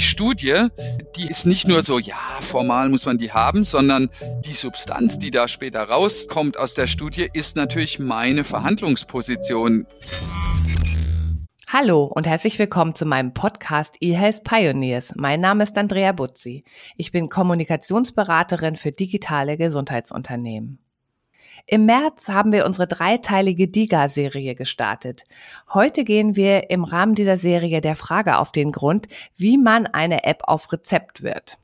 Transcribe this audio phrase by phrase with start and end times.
[0.00, 0.68] die Studie,
[1.16, 4.08] die ist nicht nur so, ja, formal muss man die haben, sondern
[4.46, 9.86] die Substanz, die da später rauskommt aus der Studie, ist natürlich meine Verhandlungsposition.
[11.66, 15.12] Hallo und herzlich willkommen zu meinem Podcast eHealth Pioneers.
[15.16, 16.64] Mein Name ist Andrea Butzi.
[16.96, 20.78] Ich bin Kommunikationsberaterin für digitale Gesundheitsunternehmen.
[21.66, 25.24] Im März haben wir unsere dreiteilige DIGA-Serie gestartet.
[25.72, 30.24] Heute gehen wir im Rahmen dieser Serie der Frage auf den Grund, wie man eine
[30.24, 31.58] App auf Rezept wird.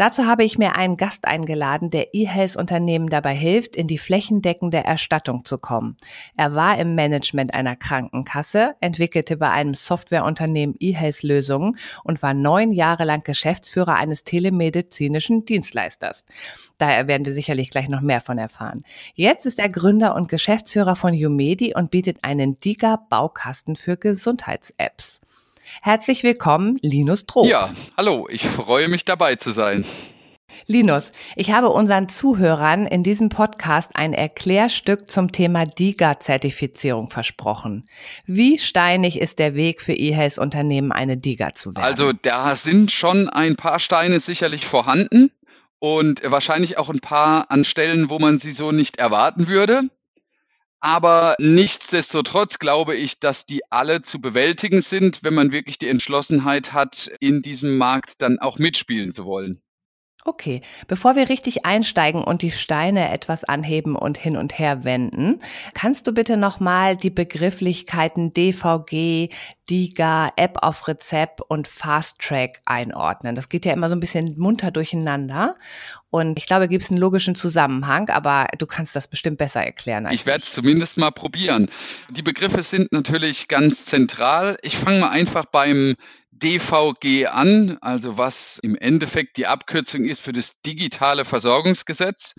[0.00, 5.44] Dazu habe ich mir einen Gast eingeladen, der eHealth-Unternehmen dabei hilft, in die flächendeckende Erstattung
[5.44, 5.98] zu kommen.
[6.38, 13.04] Er war im Management einer Krankenkasse, entwickelte bei einem Softwareunternehmen eHealth-Lösungen und war neun Jahre
[13.04, 16.24] lang Geschäftsführer eines telemedizinischen Dienstleisters.
[16.78, 18.84] Daher werden wir sicherlich gleich noch mehr von erfahren.
[19.12, 25.20] Jetzt ist er Gründer und Geschäftsführer von Umedi und bietet einen Diga-Baukasten für Gesundheits-Apps.
[25.82, 27.46] Herzlich willkommen, Linus Troop.
[27.46, 29.84] Ja, hallo, ich freue mich dabei zu sein.
[30.66, 37.88] Linus, ich habe unseren Zuhörern in diesem Podcast ein Erklärstück zum Thema DIGA-Zertifizierung versprochen.
[38.26, 41.84] Wie steinig ist der Weg für eHealth-Unternehmen, eine DIGA zu werden?
[41.84, 45.32] Also da sind schon ein paar Steine sicherlich vorhanden
[45.78, 49.88] und wahrscheinlich auch ein paar an Stellen, wo man sie so nicht erwarten würde.
[50.80, 56.72] Aber nichtsdestotrotz glaube ich, dass die alle zu bewältigen sind, wenn man wirklich die Entschlossenheit
[56.72, 59.60] hat, in diesem Markt dann auch mitspielen zu wollen.
[60.30, 65.40] Okay, bevor wir richtig einsteigen und die Steine etwas anheben und hin und her wenden,
[65.74, 69.30] kannst du bitte nochmal die Begrifflichkeiten DVG,
[69.68, 73.34] DIGA, App auf Rezept und Fast Track einordnen?
[73.34, 75.56] Das geht ja immer so ein bisschen munter durcheinander.
[76.10, 80.06] Und ich glaube, gibt es einen logischen Zusammenhang, aber du kannst das bestimmt besser erklären.
[80.12, 81.68] ich werde es zumindest mal probieren.
[82.08, 84.58] Die Begriffe sind natürlich ganz zentral.
[84.62, 85.96] Ich fange mal einfach beim
[86.40, 92.34] DVG an, also was im Endeffekt die Abkürzung ist für das digitale Versorgungsgesetz.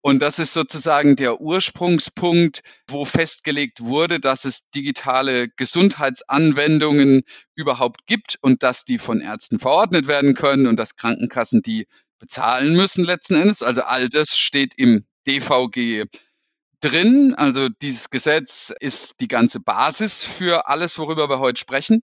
[0.00, 7.24] Und das ist sozusagen der Ursprungspunkt, wo festgelegt wurde, dass es digitale Gesundheitsanwendungen
[7.56, 11.88] überhaupt gibt und dass die von Ärzten verordnet werden können und dass Krankenkassen die
[12.20, 13.62] bezahlen müssen letzten Endes.
[13.62, 16.04] Also all das steht im DVG
[16.80, 17.34] drin.
[17.36, 22.02] Also dieses Gesetz ist die ganze Basis für alles, worüber wir heute sprechen.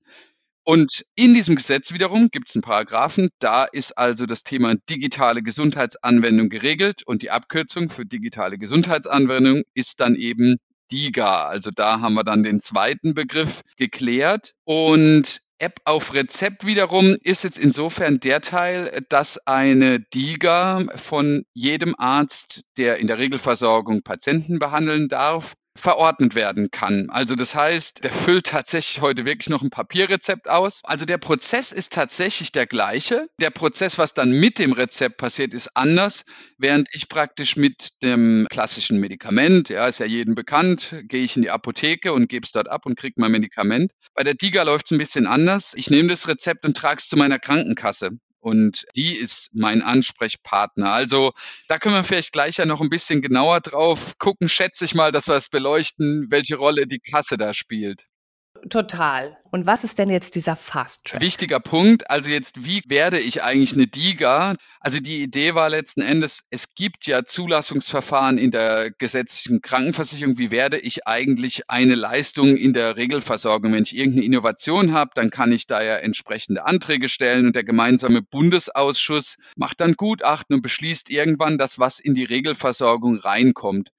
[0.65, 5.43] Und in diesem Gesetz wiederum gibt es einen Paragraphen, da ist also das Thema digitale
[5.43, 10.57] Gesundheitsanwendung geregelt und die Abkürzung für digitale Gesundheitsanwendung ist dann eben
[10.91, 11.45] DIGA.
[11.45, 14.53] Also da haben wir dann den zweiten Begriff geklärt.
[14.63, 21.95] Und App auf Rezept wiederum ist jetzt insofern der Teil, dass eine DIGA von jedem
[21.97, 27.09] Arzt, der in der Regelversorgung Patienten behandeln darf, verordnet werden kann.
[27.09, 30.81] Also das heißt, der füllt tatsächlich heute wirklich noch ein Papierrezept aus.
[30.83, 33.27] Also der Prozess ist tatsächlich der gleiche.
[33.41, 36.25] Der Prozess, was dann mit dem Rezept passiert, ist anders.
[36.57, 41.41] Während ich praktisch mit dem klassischen Medikament, ja, ist ja jedem bekannt, gehe ich in
[41.41, 43.91] die Apotheke und gebe es dort ab und kriege mein Medikament.
[44.13, 45.73] Bei der DIGA läuft es ein bisschen anders.
[45.75, 48.11] Ich nehme das Rezept und trage es zu meiner Krankenkasse
[48.45, 50.91] und die ist mein Ansprechpartner.
[50.91, 51.33] Also
[51.67, 55.11] da können wir vielleicht gleich ja noch ein bisschen genauer drauf gucken, schätze ich mal,
[55.11, 58.05] dass wir es beleuchten, welche Rolle die Kasse da spielt.
[58.69, 59.37] Total.
[59.51, 61.21] Und was ist denn jetzt dieser Fast Track?
[61.21, 62.09] Wichtiger Punkt.
[62.09, 64.55] Also jetzt, wie werde ich eigentlich eine DIGA?
[64.79, 70.39] Also die Idee war letzten Endes, es gibt ja Zulassungsverfahren in der gesetzlichen Krankenversicherung.
[70.39, 73.71] Wie werde ich eigentlich eine Leistung in der Regelversorgung?
[73.71, 77.63] Wenn ich irgendeine Innovation habe, dann kann ich da ja entsprechende Anträge stellen und der
[77.63, 83.91] gemeinsame Bundesausschuss macht dann Gutachten und beschließt irgendwann, dass was in die Regelversorgung reinkommt.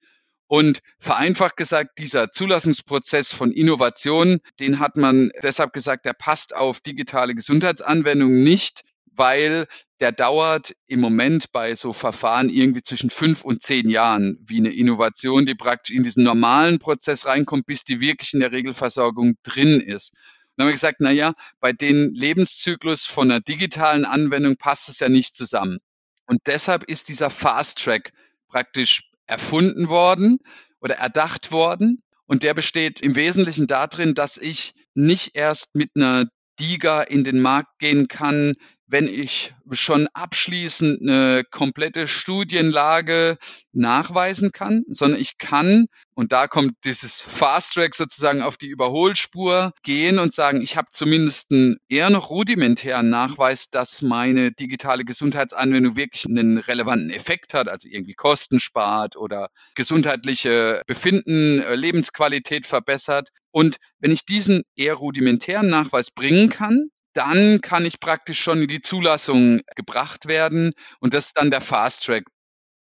[0.47, 6.79] Und vereinfacht gesagt, dieser Zulassungsprozess von Innovationen, den hat man deshalb gesagt, der passt auf
[6.79, 8.83] digitale Gesundheitsanwendungen nicht,
[9.17, 9.67] weil
[9.99, 14.69] der dauert im Moment bei so Verfahren irgendwie zwischen fünf und zehn Jahren, wie eine
[14.69, 19.81] Innovation, die praktisch in diesen normalen Prozess reinkommt, bis die wirklich in der Regelversorgung drin
[19.81, 20.13] ist.
[20.55, 24.99] dann haben wir gesagt, na ja, bei den Lebenszyklus von einer digitalen Anwendung passt es
[24.99, 25.79] ja nicht zusammen.
[26.27, 28.11] Und deshalb ist dieser Fast Track
[28.47, 30.39] praktisch erfunden worden
[30.81, 32.01] oder erdacht worden.
[32.25, 36.25] Und der besteht im Wesentlichen darin, dass ich nicht erst mit einer
[36.59, 38.55] DIGA in den Markt gehen kann,
[38.87, 43.37] wenn ich schon abschließend eine komplette Studienlage
[43.73, 49.73] nachweisen kann, sondern ich kann, und da kommt dieses Fast Track sozusagen auf die Überholspur,
[49.83, 55.97] gehen und sagen, ich habe zumindest einen eher noch rudimentären Nachweis, dass meine digitale Gesundheitsanwendung
[55.97, 63.29] wirklich einen relevanten Effekt hat, also irgendwie Kosten spart oder gesundheitliche Befinden, äh, Lebensqualität verbessert.
[63.51, 68.67] Und wenn ich diesen eher rudimentären Nachweis bringen kann, dann kann ich praktisch schon in
[68.67, 72.25] die Zulassung gebracht werden und das ist dann der Fast Track.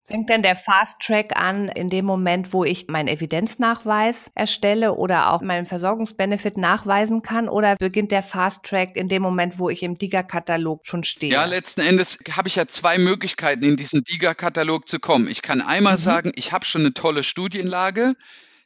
[0.08, 5.34] Fängt denn der Fast Track an in dem Moment, wo ich meinen Evidenznachweis erstelle oder
[5.34, 7.50] auch meinen Versorgungsbenefit nachweisen kann?
[7.50, 11.34] Oder beginnt der Fast Track in dem Moment, wo ich im DIGA-Katalog schon stehe?
[11.34, 15.28] Ja, letzten Endes habe ich ja zwei Möglichkeiten, in diesen DIGA-Katalog zu kommen.
[15.28, 16.02] Ich kann einmal mhm.
[16.02, 18.14] sagen, ich habe schon eine tolle Studienlage,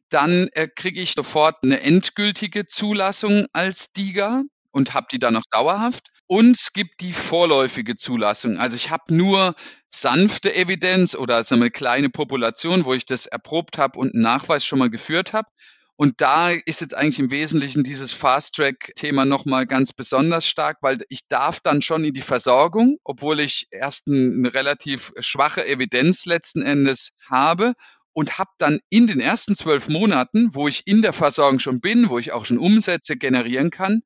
[0.09, 5.45] dann äh, kriege ich sofort eine endgültige Zulassung als DIGA und habe die dann noch
[5.49, 6.07] dauerhaft.
[6.27, 8.57] Und es gibt die vorläufige Zulassung.
[8.57, 9.55] Also ich habe nur
[9.87, 14.63] sanfte Evidenz oder so eine kleine Population, wo ich das erprobt habe und einen Nachweis
[14.63, 15.49] schon mal geführt habe.
[15.95, 21.27] Und da ist jetzt eigentlich im Wesentlichen dieses Fast-Track-Thema nochmal ganz besonders stark, weil ich
[21.27, 27.11] darf dann schon in die Versorgung, obwohl ich erst eine relativ schwache Evidenz letzten Endes
[27.29, 27.73] habe
[28.13, 32.09] und habe dann in den ersten zwölf Monaten, wo ich in der Versorgung schon bin,
[32.09, 34.01] wo ich auch schon Umsätze generieren kann,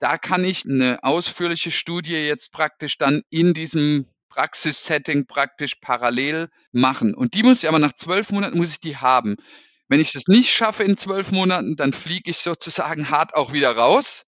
[0.00, 7.14] da kann ich eine ausführliche Studie jetzt praktisch dann in diesem Praxissetting praktisch parallel machen.
[7.14, 9.36] Und die muss ich aber nach zwölf Monaten muss ich die haben.
[9.88, 13.76] Wenn ich das nicht schaffe in zwölf Monaten, dann fliege ich sozusagen hart auch wieder
[13.76, 14.26] raus.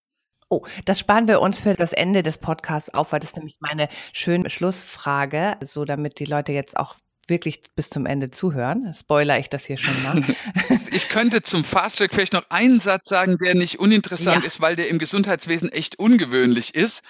[0.49, 3.57] Oh, das sparen wir uns für das Ende des Podcasts auf, weil das ist nämlich
[3.61, 6.97] meine schöne Schlussfrage, so damit die Leute jetzt auch
[7.29, 8.93] wirklich bis zum Ende zuhören.
[8.95, 10.25] Spoiler ich das hier schon mal.
[10.91, 14.47] ich könnte zum Fast Track vielleicht noch einen Satz sagen, der nicht uninteressant ja.
[14.47, 17.03] ist, weil der im Gesundheitswesen echt ungewöhnlich ist.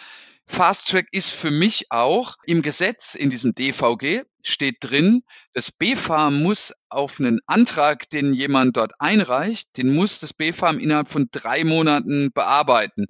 [0.46, 5.22] Fast Track ist für mich auch im Gesetz, in diesem DVG, steht drin,
[5.52, 11.08] das BfArM muss auf einen Antrag, den jemand dort einreicht, den muss das BfArM innerhalb
[11.08, 13.06] von drei Monaten bearbeiten.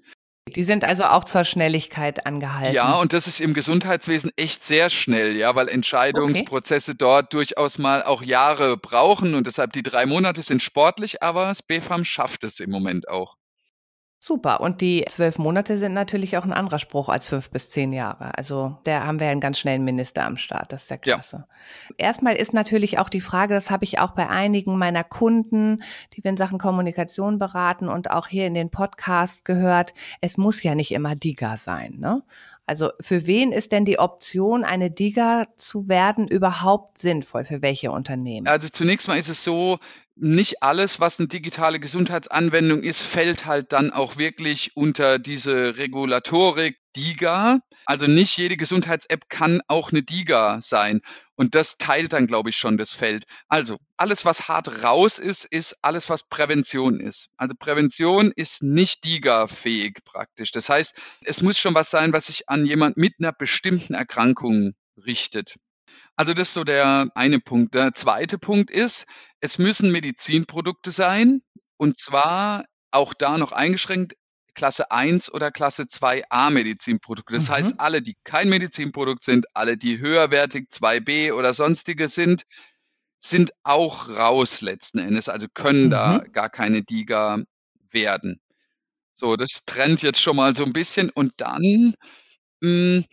[0.57, 2.75] Die sind also auch zur Schnelligkeit angehalten.
[2.75, 6.99] Ja, und das ist im Gesundheitswesen echt sehr schnell, ja, weil Entscheidungsprozesse okay.
[6.99, 11.63] dort durchaus mal auch Jahre brauchen und deshalb die drei Monate sind sportlich, aber das
[11.63, 13.37] BFAM schafft es im Moment auch.
[14.25, 14.61] Super.
[14.61, 18.39] Und die zwölf Monate sind natürlich auch ein anderer Spruch als fünf bis zehn Jahre.
[18.39, 20.73] Also da haben wir einen ganz schnellen Minister am Start.
[20.73, 21.45] Das ist ja klasse.
[21.89, 22.07] Ja.
[22.07, 25.83] Erstmal ist natürlich auch die Frage, das habe ich auch bei einigen meiner Kunden,
[26.13, 30.63] die wir in Sachen Kommunikation beraten und auch hier in den Podcast gehört, es muss
[30.63, 31.97] ja nicht immer DIGA sein.
[31.99, 32.23] Ne?
[32.65, 37.45] Also für wen ist denn die Option, eine DIGA zu werden, überhaupt sinnvoll?
[37.45, 38.47] Für welche Unternehmen?
[38.47, 39.81] Also zunächst mal ist es so,
[40.15, 46.79] nicht alles, was eine digitale Gesundheitsanwendung ist, fällt halt dann auch wirklich unter diese Regulatorik
[46.97, 47.61] DIGA.
[47.87, 51.01] Also nicht jede Gesundheits-App kann auch eine DIGA sein.
[51.35, 53.25] Und das teilt dann, glaube ich, schon das Feld.
[53.49, 57.31] Also alles, was hart raus ist, ist alles, was Prävention ist.
[57.37, 60.53] Also Prävention ist nicht DIGA-fähig praktisch.
[60.53, 64.75] Das heißt, es muss schon was sein, was sich an jemand mit einer bestimmten Erkrankung
[65.07, 65.57] richtet.
[66.17, 67.75] Also das ist so der eine Punkt.
[67.75, 69.07] Der zweite Punkt ist,
[69.41, 71.43] es müssen Medizinprodukte sein
[71.77, 74.15] und zwar auch da noch eingeschränkt
[74.55, 77.35] Klasse 1 oder Klasse 2a Medizinprodukte.
[77.35, 77.55] Das mhm.
[77.55, 82.45] heißt, alle, die kein Medizinprodukt sind, alle, die höherwertig 2b oder sonstige sind,
[83.19, 85.91] sind auch raus letzten Endes, also können mhm.
[85.91, 87.43] da gar keine DIGA
[87.91, 88.41] werden.
[89.15, 91.95] So, das trennt jetzt schon mal so ein bisschen und dann,
[92.61, 93.05] mh, hm,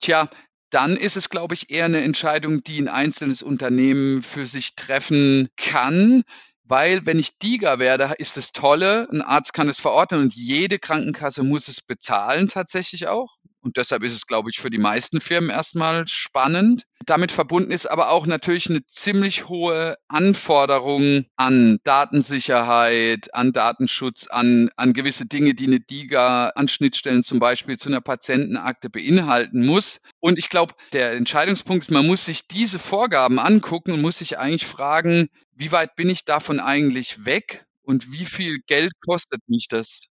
[0.00, 0.28] tja,
[0.72, 5.48] dann ist es, glaube ich, eher eine Entscheidung, die ein einzelnes Unternehmen für sich treffen
[5.56, 6.22] kann.
[6.64, 10.78] Weil wenn ich DIGA werde, ist das Tolle, ein Arzt kann es verordnen und jede
[10.78, 13.36] Krankenkasse muss es bezahlen tatsächlich auch.
[13.62, 16.82] Und deshalb ist es, glaube ich, für die meisten Firmen erstmal spannend.
[17.06, 24.70] Damit verbunden ist aber auch natürlich eine ziemlich hohe Anforderung an Datensicherheit, an Datenschutz, an,
[24.76, 30.00] an gewisse Dinge, die eine DIGA an Schnittstellen zum Beispiel zu einer Patientenakte beinhalten muss.
[30.18, 34.38] Und ich glaube, der Entscheidungspunkt ist, man muss sich diese Vorgaben angucken und muss sich
[34.38, 39.68] eigentlich fragen, wie weit bin ich davon eigentlich weg und wie viel Geld kostet mich
[39.68, 40.11] das?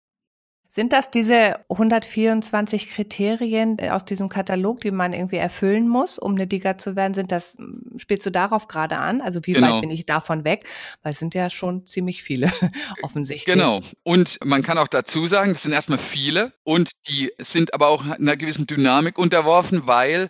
[0.76, 6.34] Sind das diese 124 Kriterien äh, aus diesem Katalog, die man irgendwie erfüllen muss, um
[6.34, 7.14] eine Diga zu werden?
[7.14, 7.56] Sind das,
[7.96, 9.22] spielst du darauf gerade an?
[9.22, 9.76] Also wie genau.
[9.76, 10.66] weit bin ich davon weg?
[11.02, 12.52] Weil es sind ja schon ziemlich viele,
[13.02, 13.54] offensichtlich.
[13.54, 13.80] Genau.
[14.02, 18.04] Und man kann auch dazu sagen, das sind erstmal viele und die sind aber auch
[18.04, 20.28] einer gewissen Dynamik unterworfen, weil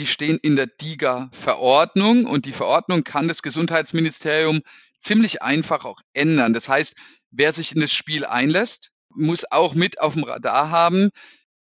[0.00, 4.62] die stehen in der DIGA-Verordnung und die Verordnung kann das Gesundheitsministerium
[4.98, 6.52] ziemlich einfach auch ändern.
[6.52, 6.96] Das heißt,
[7.30, 11.10] wer sich in das Spiel einlässt, muss auch mit auf dem Radar haben,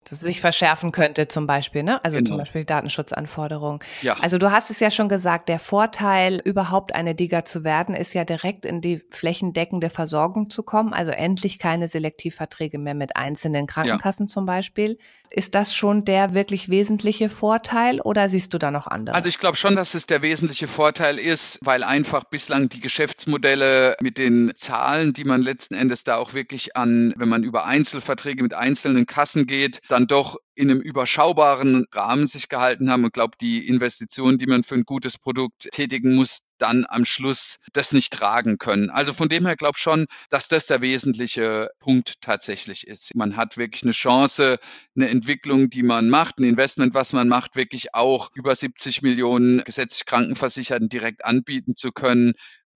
[0.05, 2.03] dass es sich verschärfen könnte zum Beispiel, ne?
[2.03, 2.29] Also genau.
[2.29, 3.79] zum Beispiel Datenschutzanforderungen.
[4.01, 4.15] Ja.
[4.19, 8.13] Also du hast es ja schon gesagt, der Vorteil, überhaupt eine DIGA zu werden, ist
[8.13, 10.93] ja direkt in die flächendeckende Versorgung zu kommen.
[10.93, 14.33] Also endlich keine Selektivverträge mehr mit einzelnen Krankenkassen ja.
[14.33, 14.97] zum Beispiel.
[15.29, 19.15] Ist das schon der wirklich wesentliche Vorteil oder siehst du da noch andere?
[19.15, 23.97] Also ich glaube schon, dass es der wesentliche Vorteil ist, weil einfach bislang die Geschäftsmodelle
[24.01, 28.41] mit den Zahlen, die man letzten Endes da auch wirklich an, wenn man über Einzelverträge
[28.41, 33.35] mit einzelnen Kassen geht, dann doch in einem überschaubaren Rahmen sich gehalten haben und glaube,
[33.39, 38.13] die Investitionen, die man für ein gutes Produkt tätigen muss, dann am Schluss das nicht
[38.13, 38.89] tragen können.
[38.89, 43.15] Also von dem her glaube ich schon, dass das der wesentliche Punkt tatsächlich ist.
[43.15, 44.59] Man hat wirklich eine Chance,
[44.95, 49.63] eine Entwicklung, die man macht, ein Investment, was man macht, wirklich auch über 70 Millionen
[49.63, 52.33] gesetzlich Krankenversicherten direkt anbieten zu können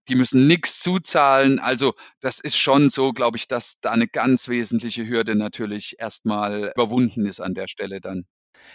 [0.08, 1.58] die müssen nichts zuzahlen.
[1.58, 6.72] Also das ist schon so, glaube ich, dass da eine ganz wesentliche Hürde natürlich erstmal
[6.74, 8.24] überwunden ist an der Stelle dann.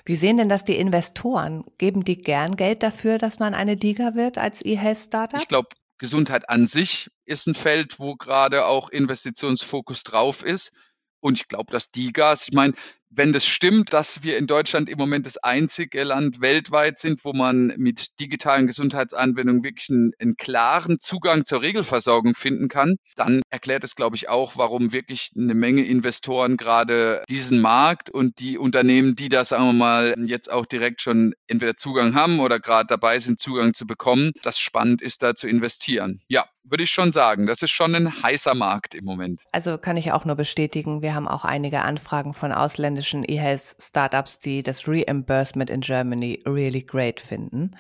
[0.06, 1.64] Wie sehen denn das die Investoren?
[1.78, 5.40] Geben die gern Geld dafür, dass man eine DIGA wird als E-Health-Startup?
[5.40, 10.74] Ich glaube, Gesundheit an sich ist ein Feld, wo gerade auch Investitionsfokus drauf ist.
[11.20, 12.74] Und ich glaube, dass DIGAs, ich meine,
[13.12, 17.34] wenn das stimmt, dass wir in Deutschland im Moment das einzige Land weltweit sind, wo
[17.34, 23.84] man mit digitalen Gesundheitsanwendungen wirklich einen, einen klaren Zugang zur Regelversorgung finden kann, dann erklärt
[23.84, 29.16] es, glaube ich, auch, warum wirklich eine Menge Investoren gerade diesen Markt und die Unternehmen,
[29.16, 33.20] die da, sagen wir mal, jetzt auch direkt schon entweder Zugang haben oder gerade dabei
[33.20, 36.22] sind, Zugang zu bekommen, das spannend ist, da zu investieren.
[36.28, 37.48] Ja, würde ich schon sagen.
[37.48, 39.44] Das ist schon ein heißer Markt im Moment.
[39.52, 44.40] Also kann ich auch nur bestätigen, wir haben auch einige Anfragen von ausländischen ausländischen E-Health-Startups,
[44.40, 47.72] die das Reimbursement in Germany really great finden.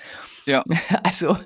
[0.45, 0.63] Ja.
[1.03, 1.37] Also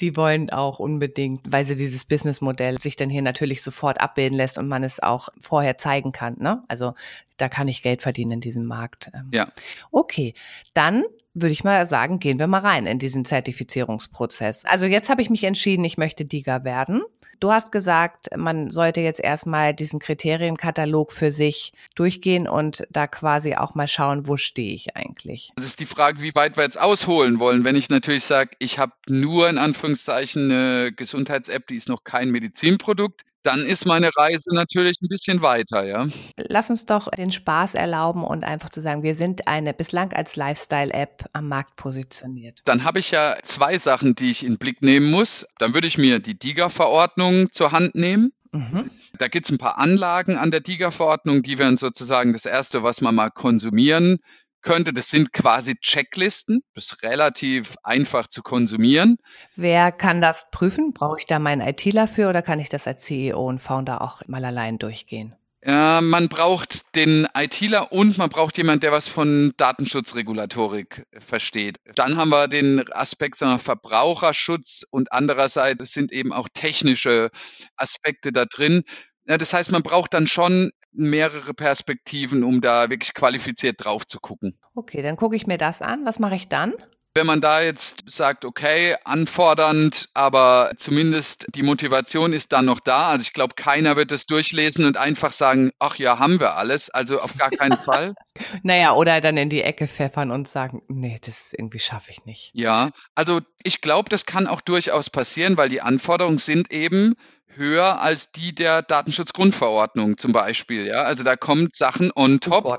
[0.00, 4.58] die wollen auch unbedingt, weil sie dieses Businessmodell sich dann hier natürlich sofort abbilden lässt
[4.58, 6.36] und man es auch vorher zeigen kann.
[6.38, 6.62] Ne?
[6.68, 6.94] Also
[7.36, 9.10] da kann ich Geld verdienen in diesem Markt.
[9.14, 9.30] Ähm.
[9.32, 9.48] Ja.
[9.90, 10.34] Okay,
[10.74, 11.04] dann
[11.34, 14.64] würde ich mal sagen, gehen wir mal rein in diesen Zertifizierungsprozess.
[14.64, 17.02] Also jetzt habe ich mich entschieden, ich möchte DIGA werden.
[17.40, 23.54] Du hast gesagt, man sollte jetzt erstmal diesen Kriterienkatalog für sich durchgehen und da quasi
[23.54, 25.52] auch mal schauen, wo stehe ich eigentlich.
[25.56, 27.64] Das ist die Frage, wie weit wir jetzt ausholen wollen.
[27.64, 32.30] Wenn ich natürlich sage, ich habe nur in Anführungszeichen eine Gesundheits-App, die ist noch kein
[32.30, 36.06] Medizinprodukt, dann ist meine Reise natürlich ein bisschen weiter, ja.
[36.36, 40.34] Lass uns doch den Spaß erlauben und einfach zu sagen, wir sind eine bislang als
[40.36, 42.60] Lifestyle-App am Markt positioniert.
[42.64, 45.46] Dann habe ich ja zwei Sachen, die ich in Blick nehmen muss.
[45.58, 48.32] Dann würde ich mir die DIGA-Verordnung zur Hand nehmen.
[48.52, 48.90] Mhm.
[49.18, 53.00] Da gibt es ein paar Anlagen an der DIGA-Verordnung, die wären sozusagen das Erste, was
[53.00, 54.20] man mal konsumieren
[54.64, 54.92] könnte.
[54.92, 56.62] Das sind quasi Checklisten.
[56.74, 59.18] Das ist relativ einfach zu konsumieren.
[59.54, 60.92] Wer kann das prüfen?
[60.92, 64.22] Brauche ich da meinen ITler für oder kann ich das als CEO und Founder auch
[64.26, 65.36] mal allein durchgehen?
[65.64, 71.78] Äh, man braucht den ITler und man braucht jemand, der was von Datenschutzregulatorik versteht.
[71.94, 77.30] Dann haben wir den Aspekt sagen wir, Verbraucherschutz und andererseits sind eben auch technische
[77.76, 78.82] Aspekte da drin.
[79.24, 84.56] Das heißt, man braucht dann schon mehrere Perspektiven, um da wirklich qualifiziert drauf zu gucken.
[84.74, 86.04] Okay, dann gucke ich mir das an.
[86.04, 86.74] Was mache ich dann?
[87.16, 93.04] Wenn man da jetzt sagt, okay, anfordernd, aber zumindest die Motivation ist dann noch da.
[93.04, 96.90] Also ich glaube, keiner wird es durchlesen und einfach sagen, ach ja, haben wir alles.
[96.90, 98.16] Also auf gar keinen Fall.
[98.64, 102.50] naja, oder dann in die Ecke pfeffern und sagen, nee, das irgendwie schaffe ich nicht.
[102.52, 107.14] Ja, also ich glaube, das kann auch durchaus passieren, weil die Anforderungen sind eben,
[107.56, 110.86] höher als die der Datenschutzgrundverordnung zum Beispiel.
[110.86, 112.64] Ja, also da kommt Sachen on oh top.
[112.64, 112.78] Oh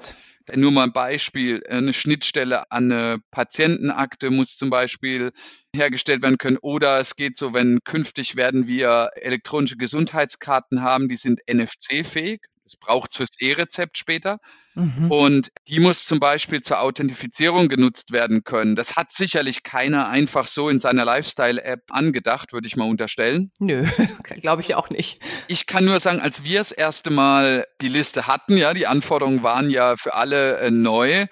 [0.54, 1.64] Nur mal ein Beispiel.
[1.68, 5.32] Eine Schnittstelle an eine Patientenakte muss zum Beispiel
[5.76, 6.58] hergestellt werden können.
[6.62, 12.42] Oder es geht so, wenn künftig werden wir elektronische Gesundheitskarten haben, die sind NFC-fähig.
[12.66, 14.40] Das braucht es fürs E-Rezept später.
[14.74, 15.10] Mhm.
[15.12, 18.76] Und die muss zum Beispiel zur Authentifizierung genutzt werden können.
[18.76, 23.52] Das hat sicherlich keiner einfach so in seiner Lifestyle-App angedacht, würde ich mal unterstellen.
[23.60, 23.86] Nö,
[24.42, 25.20] glaube ich auch nicht.
[25.48, 29.44] Ich kann nur sagen, als wir das erste Mal die Liste hatten, ja, die Anforderungen
[29.44, 31.28] waren ja für alle äh, neu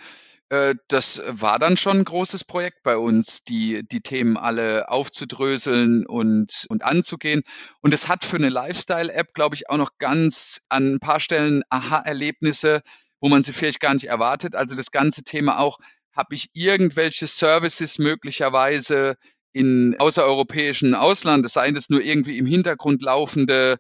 [0.50, 6.06] äh, das war dann schon ein großes Projekt bei uns, die, die Themen alle aufzudröseln
[6.06, 7.44] und, und anzugehen.
[7.82, 11.64] Und es hat für eine Lifestyle-App, glaube ich, auch noch ganz an ein paar Stellen
[11.70, 12.82] Aha-Erlebnisse,
[13.20, 14.56] wo man sie vielleicht gar nicht erwartet.
[14.56, 15.80] Also das ganze Thema auch,
[16.16, 19.16] habe ich irgendwelche Services möglicherweise
[19.52, 23.78] in außereuropäischen Ausland, seien es nur irgendwie im Hintergrund laufende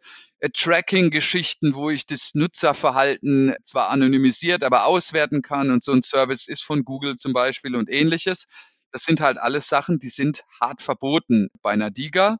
[0.51, 6.63] Tracking-Geschichten, wo ich das Nutzerverhalten zwar anonymisiert, aber auswerten kann und so ein Service ist
[6.63, 8.47] von Google zum Beispiel und ähnliches.
[8.91, 12.38] Das sind halt alles Sachen, die sind hart verboten bei einer DIGA.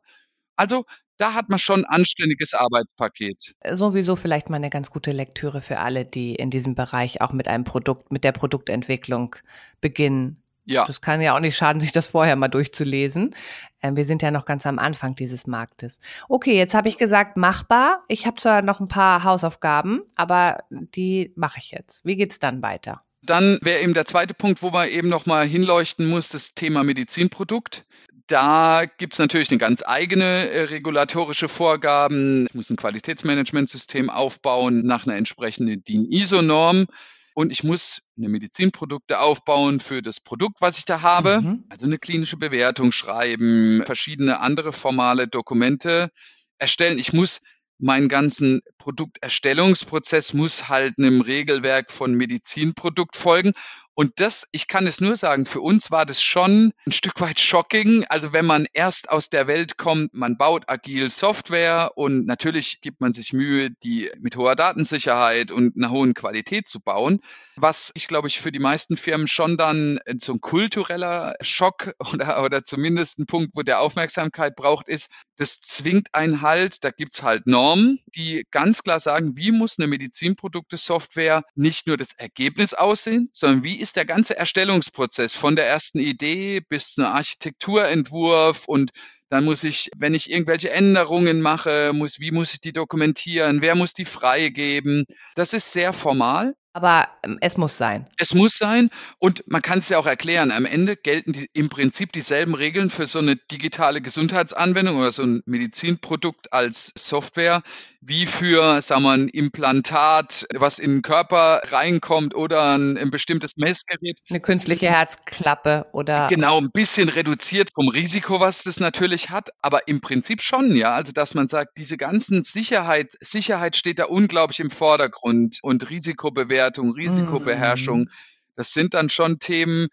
[0.56, 0.84] Also
[1.16, 3.54] da hat man schon ein anständiges Arbeitspaket.
[3.72, 7.48] Sowieso vielleicht mal eine ganz gute Lektüre für alle, die in diesem Bereich auch mit
[7.48, 9.36] einem Produkt, mit der Produktentwicklung
[9.80, 10.86] beginnen ja.
[10.86, 13.34] Das kann ja auch nicht schaden, sich das vorher mal durchzulesen.
[13.82, 16.00] Ähm, wir sind ja noch ganz am Anfang dieses Marktes.
[16.28, 18.02] Okay, jetzt habe ich gesagt, machbar.
[18.08, 22.04] Ich habe zwar noch ein paar Hausaufgaben, aber die mache ich jetzt.
[22.04, 23.02] Wie geht's dann weiter?
[23.22, 27.84] Dann wäre eben der zweite Punkt, wo man eben nochmal hinleuchten muss, das Thema Medizinprodukt.
[28.26, 32.46] Da gibt es natürlich eine ganz eigene äh, regulatorische Vorgaben.
[32.48, 36.86] Ich muss ein Qualitätsmanagementsystem aufbauen nach einer entsprechenden DIN ISO-Norm.
[37.34, 41.40] Und ich muss eine Medizinprodukte aufbauen für das Produkt, was ich da habe.
[41.40, 41.64] Mhm.
[41.68, 46.10] Also eine klinische Bewertung schreiben, verschiedene andere formale Dokumente
[46.58, 46.98] erstellen.
[46.98, 47.40] Ich muss
[47.78, 53.52] meinen ganzen Produkterstellungsprozess muss halt einem Regelwerk von Medizinprodukt folgen.
[53.96, 57.38] Und das, ich kann es nur sagen, für uns war das schon ein Stück weit
[57.38, 58.04] shocking.
[58.08, 63.00] Also wenn man erst aus der Welt kommt, man baut agil Software und natürlich gibt
[63.00, 67.20] man sich Mühe, die mit hoher Datensicherheit und einer hohen Qualität zu bauen.
[67.54, 72.42] Was ich glaube ich für die meisten Firmen schon dann so ein kultureller Schock oder,
[72.42, 77.22] oder zumindest ein Punkt, wo der Aufmerksamkeit braucht, ist, das zwingt einen halt, da gibt's
[77.22, 83.28] halt Normen, die ganz klar sagen, wie muss eine Medizinprodukte-Software nicht nur das Ergebnis aussehen,
[83.32, 88.90] sondern wie ist der ganze Erstellungsprozess von der ersten Idee bis zum Architekturentwurf und
[89.28, 93.62] dann muss ich, wenn ich irgendwelche Änderungen mache, muss, wie muss ich die dokumentieren?
[93.62, 95.04] Wer muss die freigeben?
[95.34, 96.54] Das ist sehr formal.
[96.72, 98.08] Aber ähm, es muss sein.
[98.16, 100.50] Es muss sein und man kann es ja auch erklären.
[100.50, 105.22] Am Ende gelten die, im Prinzip dieselben Regeln für so eine digitale Gesundheitsanwendung oder so
[105.22, 107.62] ein Medizinprodukt als Software
[108.06, 113.56] wie für, sagen wir, ein Implantat, was in den Körper reinkommt oder ein, ein bestimmtes
[113.56, 114.18] Messgerät.
[114.28, 116.26] Eine künstliche Herzklappe oder.
[116.28, 120.92] Genau, ein bisschen reduziert vom Risiko, was das natürlich hat, aber im Prinzip schon, ja.
[120.92, 126.92] Also, dass man sagt, diese ganzen Sicherheit, Sicherheit steht da unglaublich im Vordergrund und Risikobewertung
[126.92, 128.00] Risikobeherrschung.
[128.00, 128.10] Mhm.
[128.56, 129.88] Das sind dann schon Themen,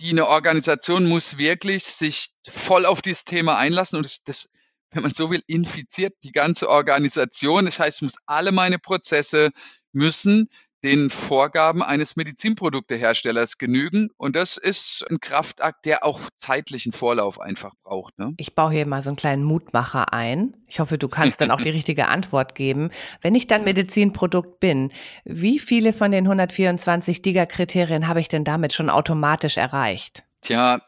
[0.00, 4.48] die eine Organisation muss wirklich sich voll auf dieses Thema einlassen und das, das
[4.94, 7.66] wenn man so will, infiziert die ganze Organisation.
[7.66, 9.50] Das heißt, muss alle meine Prozesse
[9.92, 10.48] müssen
[10.84, 14.10] den Vorgaben eines Medizinprodukteherstellers genügen.
[14.18, 18.18] Und das ist ein Kraftakt, der auch zeitlichen Vorlauf einfach braucht.
[18.18, 18.34] Ne?
[18.36, 20.58] Ich baue hier mal so einen kleinen Mutmacher ein.
[20.66, 22.90] Ich hoffe, du kannst dann auch die richtige Antwort geben.
[23.22, 24.92] Wenn ich dann Medizinprodukt bin,
[25.24, 30.24] wie viele von den 124 DIGA-Kriterien habe ich denn damit schon automatisch erreicht?
[30.42, 30.82] Tja,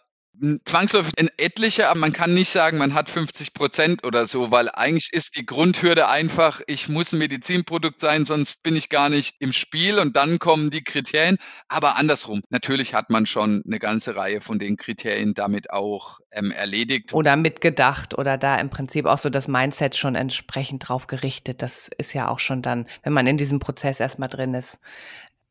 [0.64, 4.68] zwangsläufig in etliche, aber man kann nicht sagen, man hat 50 Prozent oder so, weil
[4.68, 9.37] eigentlich ist die Grundhürde einfach, ich muss ein Medizinprodukt sein, sonst bin ich gar nicht
[9.40, 11.38] im Spiel und dann kommen die Kriterien.
[11.68, 16.51] Aber andersrum, natürlich hat man schon eine ganze Reihe von den Kriterien damit auch ähm,
[16.51, 17.14] erledigt.
[17.14, 21.62] Oder mitgedacht oder da im Prinzip auch so das Mindset schon entsprechend drauf gerichtet.
[21.62, 24.79] Das ist ja auch schon dann, wenn man in diesem Prozess erstmal drin ist,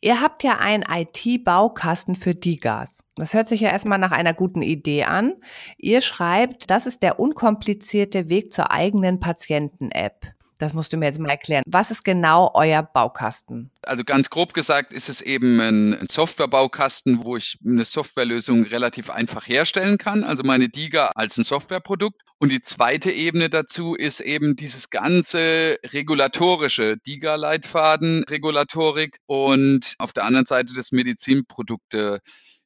[0.05, 3.03] Ihr habt ja einen IT-Baukasten für DIGAS.
[3.15, 5.33] Das hört sich ja erstmal nach einer guten Idee an.
[5.79, 10.34] Ihr schreibt, das ist der unkomplizierte Weg zur eigenen Patienten-App.
[10.57, 11.63] Das musst du mir jetzt mal erklären.
[11.65, 13.71] Was ist genau euer Baukasten?
[13.81, 19.47] Also ganz grob gesagt ist es eben ein, Softwarebaukasten, wo ich eine Softwarelösung relativ einfach
[19.47, 20.23] herstellen kann.
[20.23, 22.21] Also meine DIGA als ein Softwareprodukt.
[22.37, 30.25] Und die zweite Ebene dazu ist eben dieses ganze regulatorische DIGA-Leitfaden, Regulatorik und auf der
[30.25, 32.21] anderen Seite das Medizinprodukte.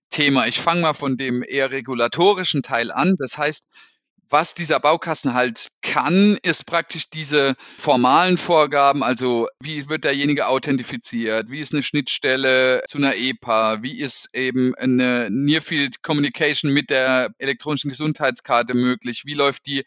[0.09, 0.47] Thema.
[0.47, 3.15] Ich fange mal von dem eher regulatorischen Teil an.
[3.17, 3.67] Das heißt,
[4.29, 11.49] was dieser Baukasten halt kann, ist praktisch diese formalen Vorgaben, also wie wird derjenige authentifiziert,
[11.49, 17.31] wie ist eine Schnittstelle zu einer EPA, wie ist eben eine Nearfield Communication mit der
[17.39, 19.83] elektronischen Gesundheitskarte möglich, wie läuft die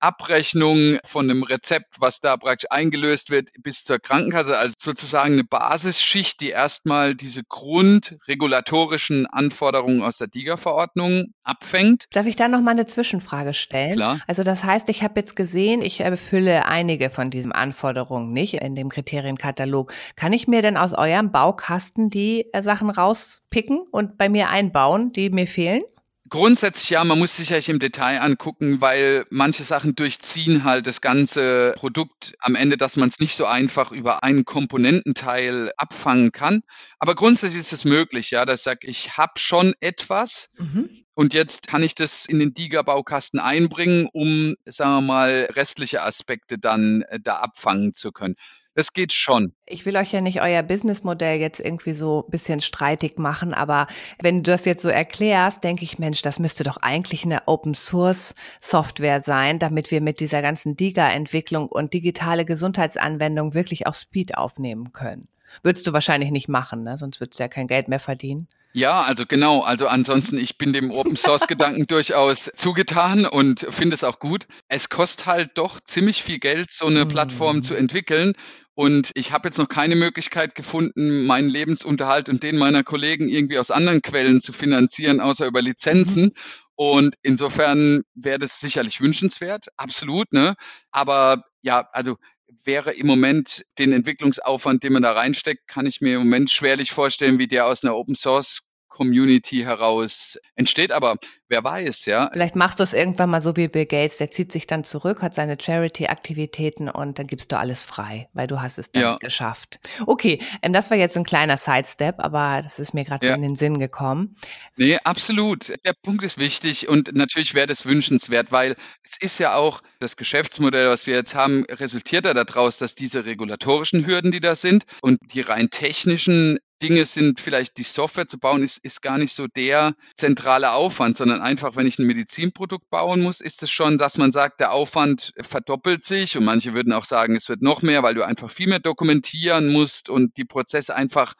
[0.00, 4.56] Abrechnung von einem Rezept, was da praktisch eingelöst wird, bis zur Krankenkasse.
[4.56, 12.06] Also sozusagen eine Basisschicht, die erstmal diese grundregulatorischen Anforderungen aus der DIGA-Verordnung abfängt.
[12.12, 13.94] Darf ich da noch mal eine Zwischenfrage stellen?
[13.94, 14.20] Klar.
[14.26, 18.74] Also das heißt, ich habe jetzt gesehen, ich erfülle einige von diesen Anforderungen nicht in
[18.74, 19.92] dem Kriterienkatalog.
[20.16, 25.30] Kann ich mir denn aus eurem Baukasten die Sachen rauspicken und bei mir einbauen, die
[25.30, 25.82] mir fehlen?
[26.30, 31.00] Grundsätzlich ja, man muss sich ja im Detail angucken, weil manche Sachen durchziehen halt das
[31.00, 36.62] ganze Produkt am Ende, dass man es nicht so einfach über einen Komponententeil abfangen kann.
[37.00, 41.04] Aber grundsätzlich ist es möglich, ja, dass ich sage, ich habe schon etwas mhm.
[41.14, 46.60] und jetzt kann ich das in den DIGA-Baukasten einbringen, um, sagen wir mal, restliche Aspekte
[46.60, 48.36] dann äh, da abfangen zu können.
[48.74, 49.52] Das geht schon.
[49.66, 53.88] Ich will euch ja nicht euer Businessmodell jetzt irgendwie so ein bisschen streitig machen, aber
[54.22, 57.74] wenn du das jetzt so erklärst, denke ich, Mensch, das müsste doch eigentlich eine Open
[57.74, 64.36] Source Software sein, damit wir mit dieser ganzen DIGA-Entwicklung und digitale Gesundheitsanwendung wirklich auch Speed
[64.36, 65.28] aufnehmen können.
[65.62, 66.96] Würdest du wahrscheinlich nicht machen, ne?
[66.96, 68.48] sonst würdest du ja kein Geld mehr verdienen.
[68.72, 69.62] Ja, also genau.
[69.62, 74.46] Also ansonsten, ich bin dem Open Source Gedanken durchaus zugetan und finde es auch gut.
[74.68, 77.62] Es kostet halt doch ziemlich viel Geld, so eine Plattform mm.
[77.62, 78.34] zu entwickeln.
[78.74, 83.58] Und ich habe jetzt noch keine Möglichkeit gefunden, meinen Lebensunterhalt und den meiner Kollegen irgendwie
[83.58, 86.24] aus anderen Quellen zu finanzieren, außer über Lizenzen.
[86.24, 86.32] Mhm.
[86.76, 90.54] Und insofern wäre das sicherlich wünschenswert, absolut, ne?
[90.90, 92.16] Aber ja, also
[92.64, 96.92] wäre im Moment den Entwicklungsaufwand, den man da reinsteckt, kann ich mir im Moment schwerlich
[96.92, 100.92] vorstellen, wie der aus einer Open Source Community heraus entsteht.
[100.92, 101.16] Aber
[101.48, 102.30] wer weiß, ja.
[102.32, 105.22] Vielleicht machst du es irgendwann mal so wie Bill Gates, der zieht sich dann zurück,
[105.22, 109.16] hat seine Charity-Aktivitäten und dann gibst du alles frei, weil du hast es dann ja.
[109.18, 109.80] geschafft.
[110.06, 113.32] Okay, ähm, das war jetzt ein kleiner Sidestep, aber das ist mir gerade ja.
[113.32, 114.36] so in den Sinn gekommen.
[114.76, 115.70] Nee, absolut.
[115.84, 120.16] Der Punkt ist wichtig und natürlich wäre das wünschenswert, weil es ist ja auch das
[120.16, 124.84] Geschäftsmodell, was wir jetzt haben, resultiert ja daraus, dass diese regulatorischen Hürden, die da sind
[125.02, 129.34] und die rein technischen Dinge sind, vielleicht die Software zu bauen, ist, ist gar nicht
[129.34, 133.96] so der zentrale Aufwand, sondern einfach, wenn ich ein Medizinprodukt bauen muss, ist es schon,
[133.96, 137.82] dass man sagt, der Aufwand verdoppelt sich und manche würden auch sagen, es wird noch
[137.82, 141.34] mehr, weil du einfach viel mehr dokumentieren musst und die Prozesse einfach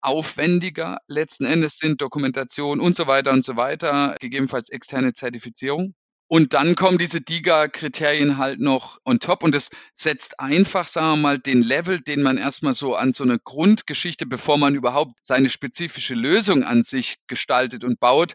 [0.00, 5.94] aufwendiger letzten Endes sind, Dokumentation und so weiter und so weiter, gegebenenfalls externe Zertifizierung.
[6.34, 11.22] Und dann kommen diese DIGA-Kriterien halt noch on top und es setzt einfach, sagen wir
[11.22, 15.48] mal, den Level, den man erstmal so an so eine Grundgeschichte, bevor man überhaupt seine
[15.48, 18.34] spezifische Lösung an sich gestaltet und baut,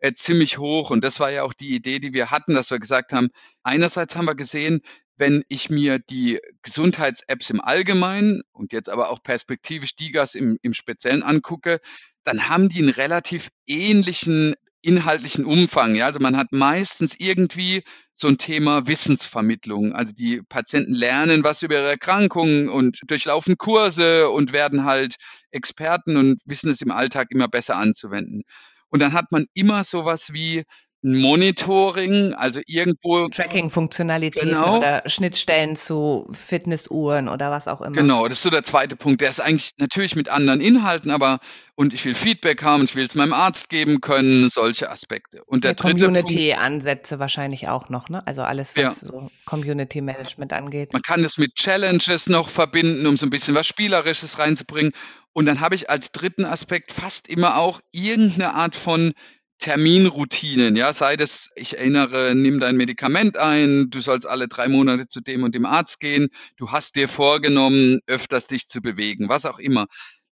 [0.00, 0.90] äh, ziemlich hoch.
[0.90, 3.28] Und das war ja auch die Idee, die wir hatten, dass wir gesagt haben,
[3.62, 4.80] einerseits haben wir gesehen,
[5.16, 10.74] wenn ich mir die Gesundheits-Apps im Allgemeinen und jetzt aber auch perspektivisch DIGAs im, im
[10.74, 11.78] Speziellen angucke,
[12.24, 15.94] dann haben die einen relativ ähnlichen inhaltlichen Umfang.
[15.94, 19.92] Ja, also man hat meistens irgendwie so ein Thema Wissensvermittlung.
[19.92, 25.16] Also die Patienten lernen was über ihre Erkrankungen und durchlaufen Kurse und werden halt
[25.50, 28.42] Experten und wissen es im Alltag immer besser anzuwenden.
[28.88, 30.64] Und dann hat man immer sowas wie
[31.14, 33.28] Monitoring, also irgendwo.
[33.28, 34.78] Tracking-Funktionalitäten genau.
[34.78, 37.92] oder Schnittstellen zu Fitnessuhren oder was auch immer.
[37.92, 39.20] Genau, das ist so der zweite Punkt.
[39.20, 41.38] Der ist eigentlich natürlich mit anderen Inhalten, aber
[41.76, 45.44] und ich will Feedback haben, ich will es meinem Arzt geben können, solche Aspekte.
[45.44, 48.26] Und der, der dritte Community-Ansätze wahrscheinlich auch noch, ne?
[48.26, 49.08] Also alles, was ja.
[49.08, 50.92] so Community-Management angeht.
[50.92, 54.92] Man kann es mit Challenges noch verbinden, um so ein bisschen was Spielerisches reinzubringen.
[55.34, 59.12] Und dann habe ich als dritten Aspekt fast immer auch irgendeine Art von
[59.58, 65.06] Terminroutinen, ja, sei das, ich erinnere, nimm dein Medikament ein, du sollst alle drei Monate
[65.06, 69.46] zu dem und dem Arzt gehen, du hast dir vorgenommen, öfters dich zu bewegen, was
[69.46, 69.86] auch immer.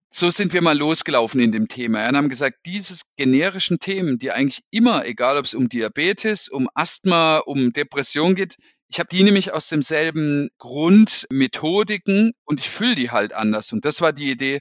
[0.08, 4.30] So sind wir mal losgelaufen in dem Thema und haben gesagt, diese generischen Themen, die
[4.30, 8.56] eigentlich immer, egal ob es um Diabetes, um Asthma, um Depression geht,
[8.88, 13.72] ich habe die nämlich aus demselben Grund Methodiken und ich fülle die halt anders.
[13.72, 14.60] Und das war die Idee,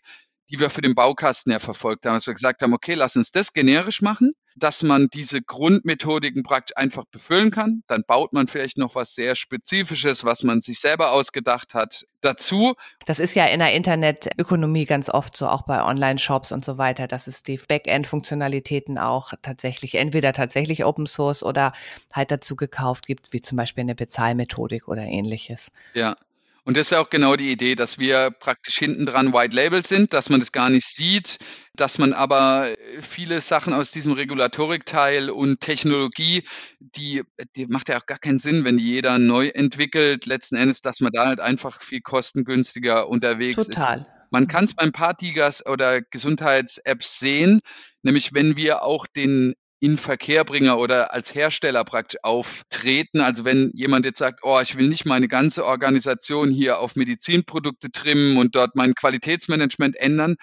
[0.49, 3.31] die wir für den Baukasten ja verfolgt haben, dass wir gesagt haben, okay, lass uns
[3.31, 7.83] das generisch machen, dass man diese Grundmethodiken praktisch einfach befüllen kann.
[7.87, 12.75] Dann baut man vielleicht noch was sehr Spezifisches, was man sich selber ausgedacht hat, dazu.
[13.05, 17.07] Das ist ja in der Internetökonomie ganz oft so, auch bei Online-Shops und so weiter,
[17.07, 21.73] dass es die Backend-Funktionalitäten auch tatsächlich, entweder tatsächlich Open Source oder
[22.13, 25.71] halt dazu gekauft gibt, wie zum Beispiel eine Bezahlmethodik oder ähnliches.
[25.93, 26.15] Ja,
[26.65, 29.85] und das ist ja auch genau die Idee, dass wir praktisch hinten dran White Label
[29.85, 31.37] sind, dass man das gar nicht sieht,
[31.75, 36.43] dass man aber viele Sachen aus diesem Regulatorikteil und Technologie,
[36.79, 37.21] die,
[37.55, 41.01] die macht ja auch gar keinen Sinn, wenn die jeder neu entwickelt, letzten Endes, dass
[41.01, 43.99] man da halt einfach viel kostengünstiger unterwegs Total.
[43.99, 44.07] ist.
[44.31, 47.61] Man kann es beim Partigas oder Gesundheits-Apps sehen,
[48.01, 53.21] nämlich wenn wir auch den in Verkehrbringer oder als Hersteller praktisch auftreten.
[53.21, 57.91] Also wenn jemand jetzt sagt, oh, ich will nicht meine ganze Organisation hier auf Medizinprodukte
[57.91, 60.35] trimmen und dort mein Qualitätsmanagement ändern,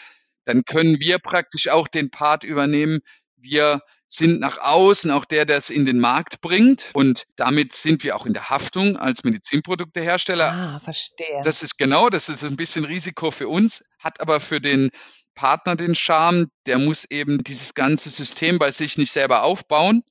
[0.44, 3.00] dann können wir praktisch auch den Part übernehmen.
[3.36, 6.90] Wir sind nach außen auch der, der es in den Markt bringt.
[6.92, 10.52] Und damit sind wir auch in der Haftung als Medizinproduktehersteller.
[10.52, 11.40] Ah, verstehe.
[11.44, 14.90] Das ist genau, das ist ein bisschen Risiko für uns, hat aber für den
[15.34, 20.02] Partner den Charme, der muss eben dieses ganze System bei sich nicht selber aufbauen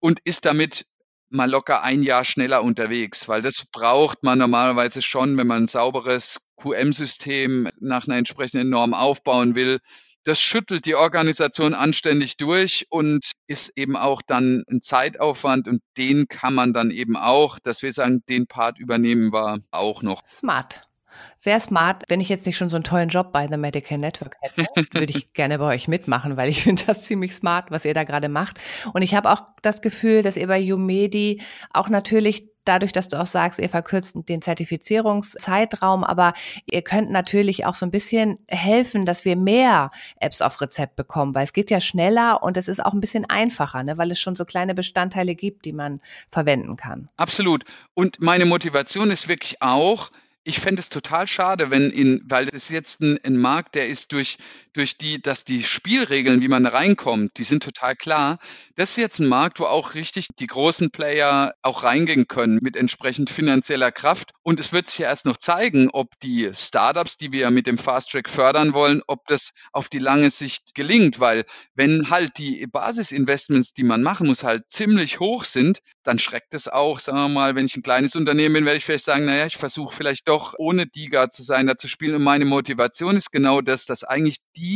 [0.00, 0.86] und ist damit
[1.30, 5.66] mal locker ein Jahr schneller unterwegs, weil das braucht man normalerweise schon, wenn man ein
[5.66, 9.80] sauberes QM-System nach einer entsprechenden Norm aufbauen will.
[10.24, 16.28] Das schüttelt die Organisation anständig durch und ist eben auch dann ein Zeitaufwand und den
[16.28, 20.26] kann man dann eben auch, dass wir sagen, den Part übernehmen wir auch noch.
[20.26, 20.87] Smart
[21.36, 22.04] sehr smart.
[22.08, 25.12] Wenn ich jetzt nicht schon so einen tollen Job bei The Medical Network hätte, würde
[25.12, 28.28] ich gerne bei euch mitmachen, weil ich finde das ziemlich smart, was ihr da gerade
[28.28, 28.58] macht.
[28.92, 33.18] Und ich habe auch das Gefühl, dass ihr bei Umedi auch natürlich dadurch, dass du
[33.18, 36.34] auch sagst, ihr verkürzt den Zertifizierungszeitraum, aber
[36.66, 41.34] ihr könnt natürlich auch so ein bisschen helfen, dass wir mehr Apps auf Rezept bekommen,
[41.34, 44.20] weil es geht ja schneller und es ist auch ein bisschen einfacher, ne, weil es
[44.20, 46.00] schon so kleine Bestandteile gibt, die man
[46.30, 47.08] verwenden kann.
[47.16, 47.64] Absolut.
[47.94, 50.10] Und meine Motivation ist wirklich auch,
[50.48, 53.88] ich fände es total schade, wenn in, weil das ist jetzt ein, ein, Markt, der
[53.88, 54.38] ist durch,
[54.78, 58.38] durch die, dass die Spielregeln, wie man da reinkommt, die sind total klar.
[58.76, 62.76] Das ist jetzt ein Markt, wo auch richtig die großen Player auch reingehen können mit
[62.76, 64.30] entsprechend finanzieller Kraft.
[64.42, 67.76] Und es wird sich ja erst noch zeigen, ob die Startups, die wir mit dem
[67.76, 72.66] Fast Track fördern wollen, ob das auf die lange Sicht gelingt, weil wenn halt die
[72.70, 77.28] Basisinvestments, die man machen muss, halt ziemlich hoch sind, dann schreckt es auch, sagen wir
[77.28, 80.28] mal, wenn ich ein kleines Unternehmen bin, werde ich vielleicht sagen, naja, ich versuche vielleicht
[80.28, 82.14] doch ohne DIGA zu sein, da zu spielen.
[82.14, 84.67] Und meine Motivation ist genau das, dass eigentlich die,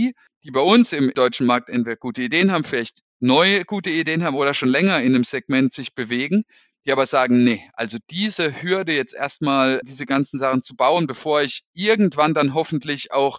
[0.44, 4.36] die bei uns im deutschen Markt entweder gute Ideen haben, vielleicht neue gute Ideen haben
[4.36, 6.44] oder schon länger in einem Segment sich bewegen,
[6.84, 11.42] die aber sagen, nee, also diese Hürde jetzt erstmal diese ganzen Sachen zu bauen, bevor
[11.42, 13.38] ich irgendwann dann hoffentlich auch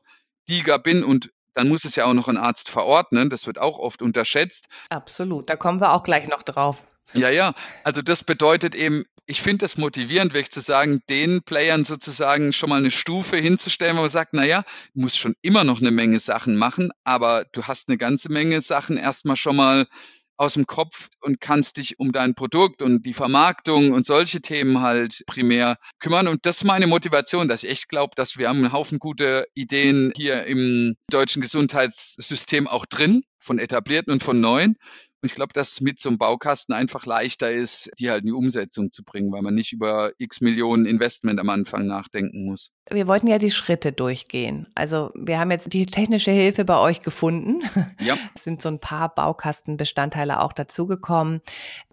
[0.49, 3.29] DIGA bin und dann muss es ja auch noch ein Arzt verordnen.
[3.29, 4.69] Das wird auch oft unterschätzt.
[4.89, 5.49] Absolut.
[5.49, 6.83] Da kommen wir auch gleich noch drauf.
[7.13, 7.53] Ja, ja.
[7.83, 12.69] Also das bedeutet eben, ich finde es motivierend, wirklich zu sagen, den Playern sozusagen schon
[12.69, 16.19] mal eine Stufe hinzustellen, wo man sagt, naja, du musst schon immer noch eine Menge
[16.19, 19.88] Sachen machen, aber du hast eine ganze Menge Sachen erstmal schon mal
[20.36, 24.81] aus dem Kopf und kannst dich um dein Produkt und die Vermarktung und solche Themen
[24.81, 26.27] halt primär kümmern.
[26.27, 29.45] Und das ist meine Motivation, dass ich echt glaube, dass wir haben einen Haufen gute
[29.53, 34.75] Ideen hier im deutschen Gesundheitssystem auch drin, von etablierten und von neuen.
[35.23, 38.25] Und ich glaube, dass es mit so einem Baukasten einfach leichter ist, die halt in
[38.25, 42.71] die Umsetzung zu bringen, weil man nicht über x Millionen Investment am Anfang nachdenken muss.
[42.91, 44.67] Wir wollten ja die Schritte durchgehen.
[44.75, 47.62] Also wir haben jetzt die technische Hilfe bei euch gefunden.
[48.01, 48.17] Ja.
[48.36, 51.39] Es sind so ein paar Baukastenbestandteile auch dazugekommen.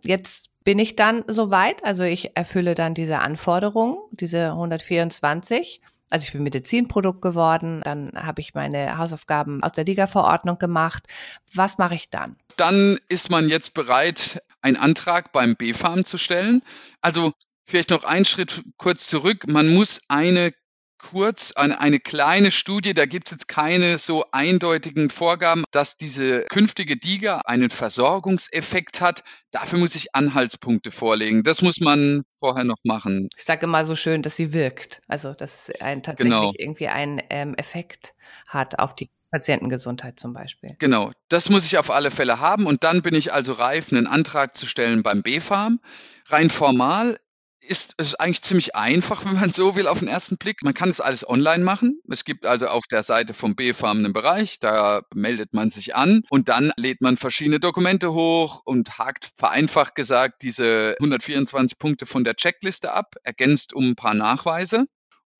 [0.03, 6.33] Jetzt bin ich dann soweit, also ich erfülle dann diese Anforderungen, diese 124 also ich
[6.33, 11.07] bin Medizinprodukt geworden, dann habe ich meine Hausaufgaben aus der Liga-Verordnung gemacht.
[11.55, 12.37] Was mache ich dann?
[12.61, 16.61] Dann ist man jetzt bereit, einen Antrag beim BfArM zu stellen.
[17.01, 17.33] Also
[17.65, 19.47] vielleicht noch einen Schritt kurz zurück.
[19.49, 20.53] Man muss eine
[20.99, 26.43] kurz eine, eine kleine Studie, da gibt es jetzt keine so eindeutigen Vorgaben, dass diese
[26.51, 29.23] künftige DIGA einen Versorgungseffekt hat.
[29.51, 31.43] Dafür muss ich Anhaltspunkte vorlegen.
[31.43, 33.31] Das muss man vorher noch machen.
[33.39, 35.01] Ich sage immer so schön, dass sie wirkt.
[35.09, 36.53] Also, dass es ein, tatsächlich genau.
[36.59, 38.13] irgendwie einen ähm, Effekt
[38.47, 40.77] hat auf die Patientengesundheit zum Beispiel.
[40.79, 44.07] Genau, das muss ich auf alle Fälle haben und dann bin ich also reif, einen
[44.07, 45.81] Antrag zu stellen beim BfArM.
[46.27, 47.19] Rein formal
[47.63, 50.63] ist es eigentlich ziemlich einfach, wenn man so will, auf den ersten Blick.
[50.63, 52.01] Man kann es alles online machen.
[52.09, 56.23] Es gibt also auf der Seite vom BFARM einen Bereich, da meldet man sich an
[56.31, 62.25] und dann lädt man verschiedene Dokumente hoch und hakt vereinfacht gesagt diese 124 Punkte von
[62.25, 64.87] der Checkliste ab, ergänzt um ein paar Nachweise.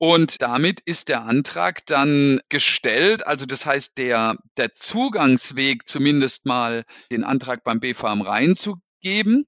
[0.03, 3.27] Und damit ist der Antrag dann gestellt.
[3.27, 9.47] Also das heißt, der, der Zugangsweg zumindest mal den Antrag beim BFARM reinzugeben,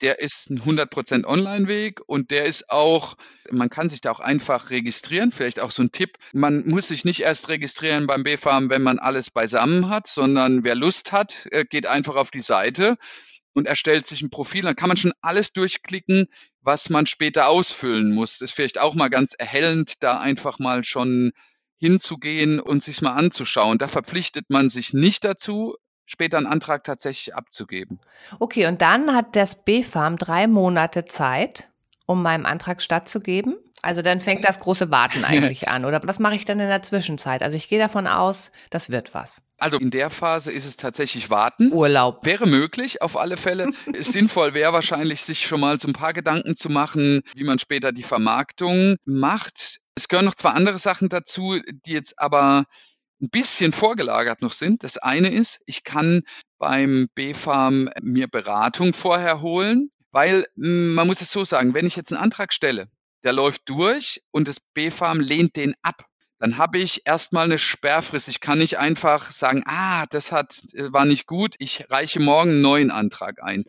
[0.00, 3.16] der ist ein 100% Online-Weg und der ist auch,
[3.50, 5.32] man kann sich da auch einfach registrieren.
[5.32, 6.16] Vielleicht auch so ein Tipp.
[6.32, 10.76] Man muss sich nicht erst registrieren beim BFARM, wenn man alles beisammen hat, sondern wer
[10.76, 12.96] Lust hat, äh, geht einfach auf die Seite
[13.54, 14.62] und erstellt sich ein Profil.
[14.62, 16.28] Dann kann man schon alles durchklicken,
[16.60, 18.38] was man später ausfüllen muss.
[18.38, 21.32] Das ist vielleicht auch mal ganz erhellend, da einfach mal schon
[21.78, 23.78] hinzugehen und sich mal anzuschauen.
[23.78, 28.00] Da verpflichtet man sich nicht dazu, später einen Antrag tatsächlich abzugeben.
[28.38, 31.68] Okay, und dann hat das BfArM drei Monate Zeit,
[32.06, 33.56] um meinem Antrag stattzugeben.
[33.82, 35.84] Also dann fängt das große Warten eigentlich an.
[35.84, 37.42] Oder was mache ich dann in der Zwischenzeit?
[37.42, 39.42] Also ich gehe davon aus, das wird was.
[39.60, 41.72] Also in der Phase ist es tatsächlich Warten.
[41.72, 42.24] Urlaub.
[42.24, 43.68] Wäre möglich, auf alle Fälle.
[43.98, 47.92] Sinnvoll wäre wahrscheinlich, sich schon mal so ein paar Gedanken zu machen, wie man später
[47.92, 49.80] die Vermarktung macht.
[49.94, 52.64] Es gehören noch zwei andere Sachen dazu, die jetzt aber
[53.20, 54.82] ein bisschen vorgelagert noch sind.
[54.82, 56.22] Das eine ist, ich kann
[56.58, 61.96] beim BFARM mir Beratung vorher holen, weil hm, man muss es so sagen, wenn ich
[61.96, 62.88] jetzt einen Antrag stelle,
[63.24, 66.06] der läuft durch und das BFARM lehnt den ab,
[66.40, 68.28] dann habe ich erstmal eine Sperrfrist.
[68.28, 72.50] Ich kann nicht einfach sagen, ah, das hat, äh, war nicht gut, ich reiche morgen
[72.50, 73.64] einen neuen Antrag ein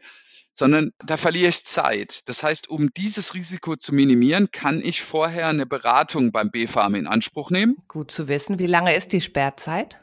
[0.53, 2.27] sondern da verliere ich Zeit.
[2.27, 7.07] Das heißt, um dieses Risiko zu minimieren, kann ich vorher eine Beratung beim BfArM in
[7.07, 7.77] Anspruch nehmen.
[7.87, 8.59] Gut zu wissen.
[8.59, 10.01] Wie lange ist die Sperrzeit?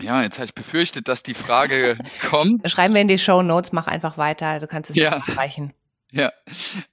[0.00, 1.98] Ja, jetzt habe ich befürchtet, dass die Frage
[2.30, 2.68] kommt.
[2.70, 5.22] Schreiben wir in die Show Notes, mach einfach weiter, du kannst es ja.
[5.26, 5.72] erreichen.
[6.10, 6.32] Ja,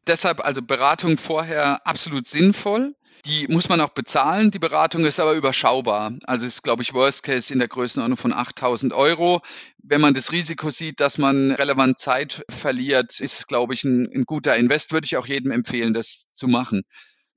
[0.08, 2.96] deshalb also Beratung vorher absolut sinnvoll.
[3.26, 4.52] Die muss man auch bezahlen.
[4.52, 6.14] Die Beratung ist aber überschaubar.
[6.26, 9.42] Also ist, glaube ich, Worst Case in der Größenordnung von 8000 Euro.
[9.82, 14.26] Wenn man das Risiko sieht, dass man relevant Zeit verliert, ist glaube ich, ein, ein
[14.26, 14.92] guter Invest.
[14.94, 16.84] Würde ich auch jedem empfehlen, das zu machen.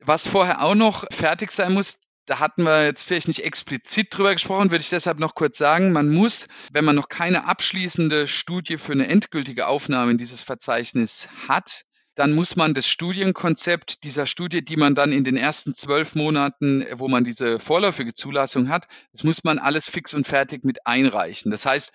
[0.01, 4.35] Was vorher auch noch fertig sein muss, da hatten wir jetzt vielleicht nicht explizit drüber
[4.35, 8.77] gesprochen, würde ich deshalb noch kurz sagen, man muss, wenn man noch keine abschließende Studie
[8.77, 11.85] für eine endgültige Aufnahme in dieses Verzeichnis hat,
[12.19, 16.85] dann muss man das Studienkonzept dieser Studie, die man dann in den ersten zwölf Monaten,
[16.95, 21.53] wo man diese vorläufige Zulassung hat, das muss man alles fix und fertig mit einreichen.
[21.53, 21.93] Das heißt,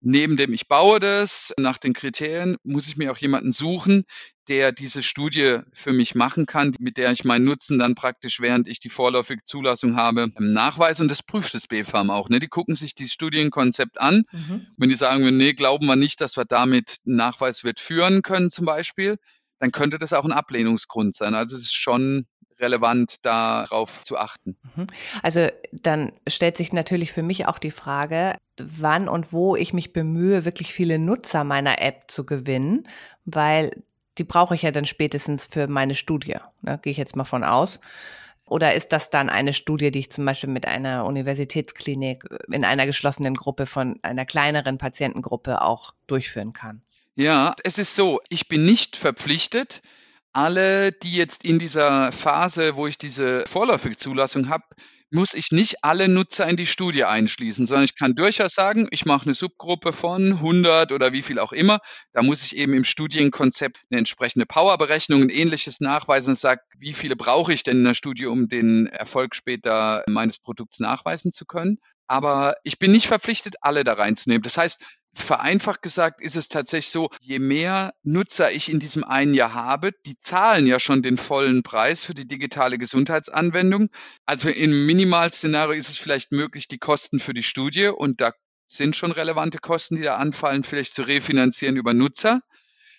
[0.00, 4.04] neben dem ich baue das nach den Kriterien, muss ich mir auch jemanden suchen,
[4.48, 8.66] der diese Studie für mich machen kann, mit der ich meinen Nutzen dann praktisch, während
[8.66, 11.04] ich die vorläufige Zulassung habe, nachweise.
[11.04, 12.28] Und das prüft das BFAM auch.
[12.28, 12.40] Ne?
[12.40, 14.24] Die gucken sich dieses Studienkonzept an.
[14.32, 14.66] Mhm.
[14.78, 18.66] Wenn die sagen, nee, glauben wir nicht, dass wir damit Nachweis wird führen können zum
[18.66, 19.18] Beispiel,
[19.60, 21.34] dann könnte das auch ein Ablehnungsgrund sein.
[21.34, 22.26] Also es ist schon
[22.58, 24.56] relevant, darauf zu achten.
[24.76, 24.86] Mhm.
[25.22, 29.92] Also dann stellt sich natürlich für mich auch die Frage, wann und wo ich mich
[29.92, 32.88] bemühe, wirklich viele Nutzer meiner App zu gewinnen,
[33.24, 33.82] weil
[34.18, 36.36] die brauche ich ja dann spätestens für meine Studie.
[36.62, 37.80] Ne, Gehe ich jetzt mal von aus.
[38.44, 42.84] Oder ist das dann eine Studie, die ich zum Beispiel mit einer Universitätsklinik in einer
[42.84, 46.82] geschlossenen Gruppe von einer kleineren Patientengruppe auch durchführen kann?
[47.16, 49.82] Ja, es ist so, ich bin nicht verpflichtet,
[50.32, 54.64] alle, die jetzt in dieser Phase, wo ich diese vorläufige Zulassung habe,
[55.12, 59.06] muss ich nicht alle Nutzer in die Studie einschließen, sondern ich kann durchaus sagen, ich
[59.06, 61.80] mache eine Subgruppe von 100 oder wie viel auch immer.
[62.12, 66.92] Da muss ich eben im Studienkonzept eine entsprechende Powerberechnung und ähnliches nachweisen und sage, wie
[66.92, 71.44] viele brauche ich denn in der Studie, um den Erfolg später meines Produkts nachweisen zu
[71.44, 71.78] können.
[72.06, 74.42] Aber ich bin nicht verpflichtet, alle da reinzunehmen.
[74.42, 79.34] Das heißt, Vereinfacht gesagt ist es tatsächlich so, je mehr Nutzer ich in diesem einen
[79.34, 83.90] Jahr habe, die zahlen ja schon den vollen Preis für die digitale Gesundheitsanwendung.
[84.24, 88.32] Also im Minimalszenario ist es vielleicht möglich, die Kosten für die Studie und da
[88.68, 92.40] sind schon relevante Kosten, die da anfallen, vielleicht zu refinanzieren über Nutzer.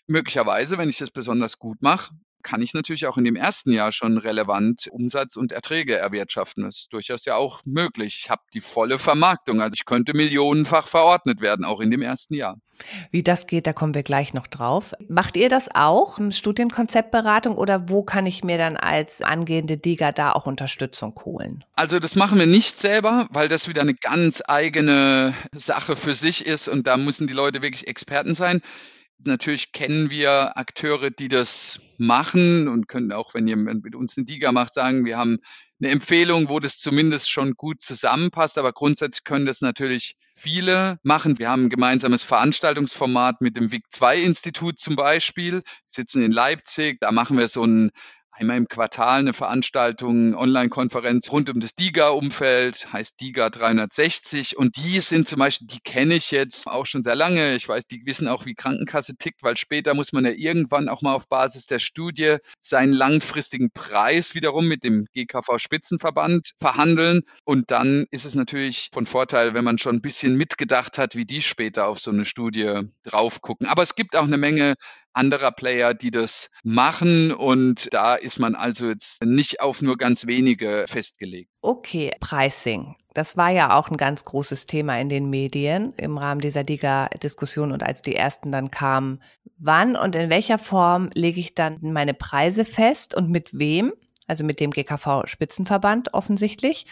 [0.05, 3.91] Möglicherweise, wenn ich das besonders gut mache, kann ich natürlich auch in dem ersten Jahr
[3.91, 6.63] schon relevant Umsatz und Erträge erwirtschaften.
[6.63, 8.19] Das ist durchaus ja auch möglich.
[8.23, 9.61] Ich habe die volle Vermarktung.
[9.61, 12.57] Also ich könnte millionenfach verordnet werden, auch in dem ersten Jahr.
[13.11, 14.93] Wie das geht, da kommen wir gleich noch drauf.
[15.07, 20.31] Macht ihr das auch, Studienkonzeptberatung, oder wo kann ich mir dann als angehende DIGA da
[20.31, 21.63] auch Unterstützung holen?
[21.75, 26.45] Also das machen wir nicht selber, weil das wieder eine ganz eigene Sache für sich
[26.45, 28.61] ist und da müssen die Leute wirklich Experten sein.
[29.23, 34.25] Natürlich kennen wir Akteure, die das machen und können auch, wenn jemand mit uns einen
[34.25, 35.39] Diga macht, sagen, wir haben
[35.81, 38.57] eine Empfehlung, wo das zumindest schon gut zusammenpasst.
[38.57, 41.39] Aber grundsätzlich können das natürlich viele machen.
[41.39, 45.53] Wir haben ein gemeinsames Veranstaltungsformat mit dem WIG-2-Institut zum Beispiel.
[45.53, 46.99] Wir sitzen in Leipzig.
[46.99, 47.91] Da machen wir so ein
[48.41, 54.57] einmal im Quartal eine Veranstaltung, Online-Konferenz rund um das DIGA-Umfeld, heißt DIGA 360.
[54.57, 57.55] Und die sind zum Beispiel, die kenne ich jetzt auch schon sehr lange.
[57.55, 61.01] Ich weiß, die wissen auch, wie Krankenkasse tickt, weil später muss man ja irgendwann auch
[61.01, 67.21] mal auf Basis der Studie seinen langfristigen Preis wiederum mit dem GKV-Spitzenverband verhandeln.
[67.45, 71.25] Und dann ist es natürlich von Vorteil, wenn man schon ein bisschen mitgedacht hat, wie
[71.25, 73.67] die später auf so eine Studie drauf gucken.
[73.67, 74.73] Aber es gibt auch eine Menge
[75.13, 77.31] anderer Player, die das machen.
[77.31, 81.49] Und da ist man also jetzt nicht auf nur ganz wenige festgelegt.
[81.61, 82.95] Okay, Pricing.
[83.13, 87.73] Das war ja auch ein ganz großes Thema in den Medien im Rahmen dieser DIGA-Diskussion
[87.73, 89.21] und als die ersten dann kamen.
[89.57, 93.93] Wann und in welcher Form lege ich dann meine Preise fest und mit wem?
[94.27, 96.85] Also mit dem GKV-Spitzenverband offensichtlich.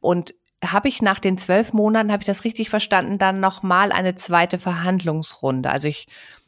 [0.00, 0.34] Und
[0.64, 4.58] habe ich nach den zwölf Monaten, habe ich das richtig verstanden, dann nochmal eine zweite
[4.58, 5.70] Verhandlungsrunde.
[5.70, 6.06] Also ich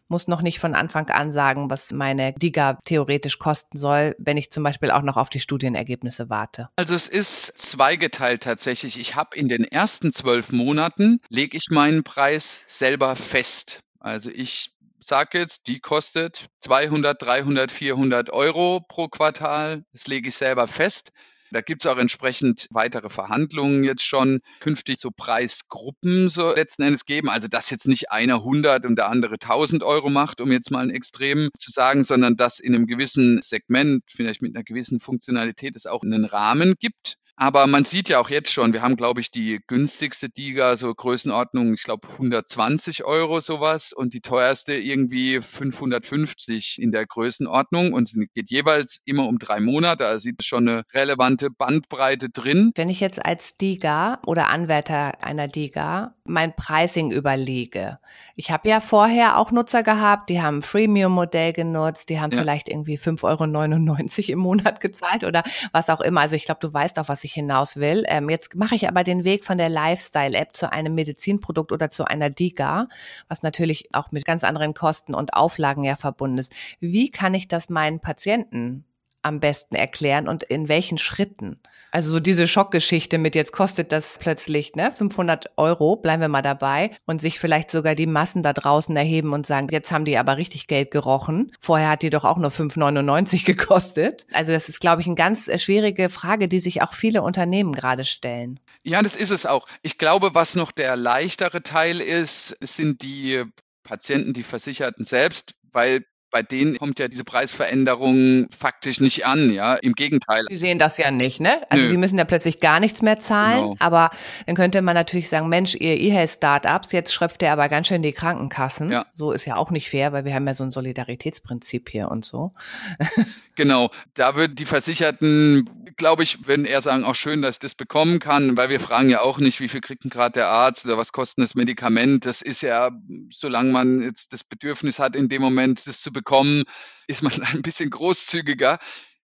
[0.08, 4.50] muss noch nicht von Anfang an sagen, was meine Diga theoretisch kosten soll, wenn ich
[4.50, 6.68] zum Beispiel auch noch auf die Studienergebnisse warte.
[6.76, 8.98] Also es ist zweigeteilt tatsächlich.
[9.00, 13.80] Ich habe in den ersten zwölf Monaten, lege ich meinen Preis selber fest.
[13.98, 19.84] Also ich sage jetzt, die kostet 200, 300, 400 Euro pro Quartal.
[19.92, 21.12] Das lege ich selber fest.
[21.50, 27.04] Da gibt es auch entsprechend weitere Verhandlungen jetzt schon, künftig so Preisgruppen so letzten Endes
[27.04, 27.28] geben.
[27.28, 30.82] Also dass jetzt nicht einer 100 und der andere 1000 Euro macht, um jetzt mal
[30.82, 35.76] ein Extrem zu sagen, sondern dass in einem gewissen Segment, vielleicht mit einer gewissen Funktionalität
[35.76, 37.16] es auch einen Rahmen gibt.
[37.36, 40.94] Aber man sieht ja auch jetzt schon, wir haben, glaube ich, die günstigste Diga, so
[40.94, 48.04] Größenordnung, ich glaube 120 Euro sowas und die teuerste irgendwie 550 in der Größenordnung und
[48.04, 52.72] es geht jeweils immer um drei Monate, also sieht schon eine relevante Bandbreite drin.
[52.74, 57.98] Wenn ich jetzt als Diga oder Anwärter einer Diga mein Pricing überlege,
[58.34, 62.38] ich habe ja vorher auch Nutzer gehabt, die haben ein Freemium-Modell genutzt, die haben ja.
[62.38, 66.22] vielleicht irgendwie 5,99 Euro im Monat gezahlt oder was auch immer.
[66.22, 68.04] Also ich glaube, du weißt auch, was ich hinaus will.
[68.08, 72.04] Ähm, jetzt mache ich aber den Weg von der Lifestyle-App zu einem Medizinprodukt oder zu
[72.04, 72.88] einer DIGA,
[73.28, 76.52] was natürlich auch mit ganz anderen Kosten und Auflagen ja verbunden ist.
[76.80, 78.84] Wie kann ich das meinen Patienten
[79.26, 81.60] am besten erklären und in welchen Schritten?
[81.90, 86.42] Also so diese Schockgeschichte mit jetzt kostet das plötzlich ne, 500 Euro, bleiben wir mal
[86.42, 90.18] dabei und sich vielleicht sogar die Massen da draußen erheben und sagen, jetzt haben die
[90.18, 91.52] aber richtig Geld gerochen.
[91.60, 94.26] Vorher hat die doch auch nur 5,99 gekostet.
[94.32, 97.72] Also das ist, glaube ich, eine ganz äh, schwierige Frage, die sich auch viele Unternehmen
[97.72, 98.60] gerade stellen.
[98.82, 99.66] Ja, das ist es auch.
[99.82, 103.42] Ich glaube, was noch der leichtere Teil ist, sind die
[103.84, 109.74] Patienten, die Versicherten selbst, weil bei denen kommt ja diese Preisveränderung faktisch nicht an, ja,
[109.76, 110.44] im Gegenteil.
[110.50, 111.62] Die sehen das ja nicht, ne?
[111.70, 111.90] Also Nö.
[111.92, 113.76] die müssen ja plötzlich gar nichts mehr zahlen, genau.
[113.78, 114.10] aber
[114.46, 118.12] dann könnte man natürlich sagen, Mensch, ihr E-Health-Startups, jetzt schröpft ihr aber ganz schön die
[118.12, 118.90] Krankenkassen.
[118.90, 119.06] Ja.
[119.14, 122.24] So ist ja auch nicht fair, weil wir haben ja so ein Solidaritätsprinzip hier und
[122.24, 122.52] so.
[123.56, 125.64] Genau, da würden die Versicherten,
[125.96, 129.08] glaube ich, würden eher sagen, auch schön, dass ich das bekommen kann, weil wir fragen
[129.08, 132.26] ja auch nicht, wie viel kriegt denn gerade der Arzt oder was kostet das Medikament.
[132.26, 132.90] Das ist ja,
[133.30, 136.64] solange man jetzt das Bedürfnis hat, in dem Moment das zu bekommen,
[137.06, 138.78] ist man ein bisschen großzügiger.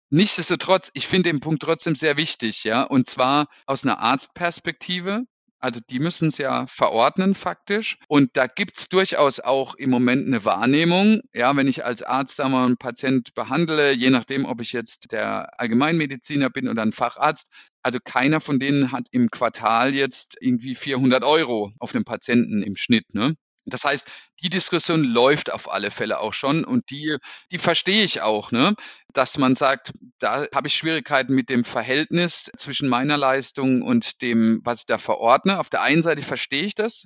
[0.10, 5.26] Nichtsdestotrotz, ich finde den Punkt trotzdem sehr wichtig, ja, und zwar aus einer Arztperspektive.
[5.60, 7.98] Also die müssen es ja verordnen faktisch.
[8.08, 11.22] Und da gibt es durchaus auch im Moment eine Wahrnehmung.
[11.34, 15.12] Ja, wenn ich als Arzt da mal einen Patient behandle, je nachdem, ob ich jetzt
[15.12, 20.76] der Allgemeinmediziner bin oder ein Facharzt, also keiner von denen hat im Quartal jetzt irgendwie
[20.76, 23.14] 400 Euro auf den Patienten im Schnitt.
[23.16, 23.36] Ne?
[23.70, 24.10] Das heißt,
[24.42, 27.18] die Diskussion läuft auf alle Fälle auch schon und die,
[27.52, 28.76] die verstehe ich auch, ne?
[29.14, 34.62] dass man sagt, da habe ich Schwierigkeiten mit dem Verhältnis zwischen meiner Leistung und dem,
[34.64, 35.60] was ich da verordne.
[35.60, 37.06] Auf der einen Seite verstehe ich das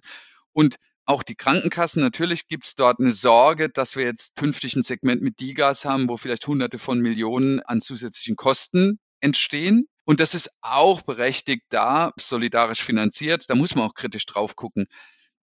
[0.54, 4.84] und auch die Krankenkassen, natürlich gibt es dort eine Sorge, dass wir jetzt künftig ein
[4.84, 9.88] Segment mit Digas haben, wo vielleicht Hunderte von Millionen an zusätzlichen Kosten entstehen.
[10.06, 13.50] Und das ist auch berechtigt da, solidarisch finanziert.
[13.50, 14.88] Da muss man auch kritisch drauf gucken.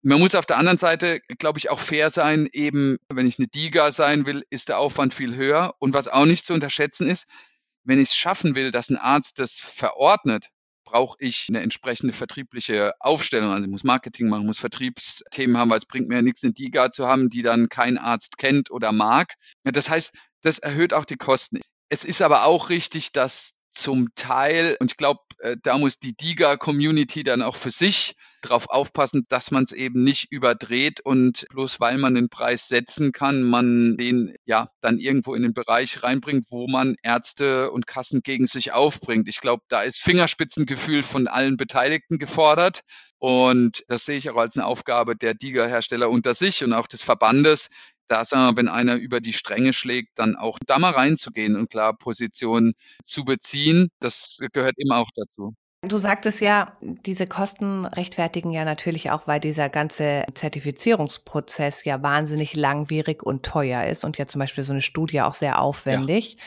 [0.08, 2.47] Man muss auf der anderen Seite, glaube ich, auch fair sein.
[2.53, 5.74] Eben, wenn ich eine DIGA sein will, ist der Aufwand viel höher.
[5.80, 7.28] Und was auch nicht zu unterschätzen ist,
[7.86, 10.49] wenn ich es schaffen will, dass ein Arzt das verordnet,
[10.84, 13.49] brauche ich eine entsprechende vertriebliche Aufstellung.
[13.51, 16.53] Also ich muss Marketing machen, muss Vertriebsthemen haben, weil es bringt mir ja nichts, eine
[16.53, 19.34] DIGA zu haben, die dann kein Arzt kennt oder mag.
[19.64, 21.62] Das heißt, das erhöht auch die Kosten.
[21.89, 26.15] Es ist aber auch richtig, dass zum Teil, und ich glaube, äh, da muss die
[26.15, 31.80] DIGA-Community dann auch für sich darauf aufpassen, dass man es eben nicht überdreht und bloß
[31.80, 36.45] weil man den Preis setzen kann, man den ja dann irgendwo in den Bereich reinbringt,
[36.49, 39.28] wo man Ärzte und Kassen gegen sich aufbringt.
[39.28, 42.82] Ich glaube, da ist Fingerspitzengefühl von allen Beteiligten gefordert.
[43.17, 47.01] Und das sehe ich auch als eine Aufgabe der DIGA-Hersteller unter sich und auch des
[47.01, 47.69] Verbandes,
[48.08, 51.70] da sagen wir, wenn einer über die Stränge schlägt, dann auch da mal reinzugehen und
[51.70, 53.89] klar Positionen zu beziehen.
[53.99, 55.56] Das gehört immer auch dazu.
[55.82, 62.56] Du sagtest ja, diese Kosten rechtfertigen ja natürlich auch, weil dieser ganze Zertifizierungsprozess ja wahnsinnig
[62.56, 66.34] langwierig und teuer ist und ja zum Beispiel so eine Studie auch sehr aufwendig.
[66.34, 66.43] Ja.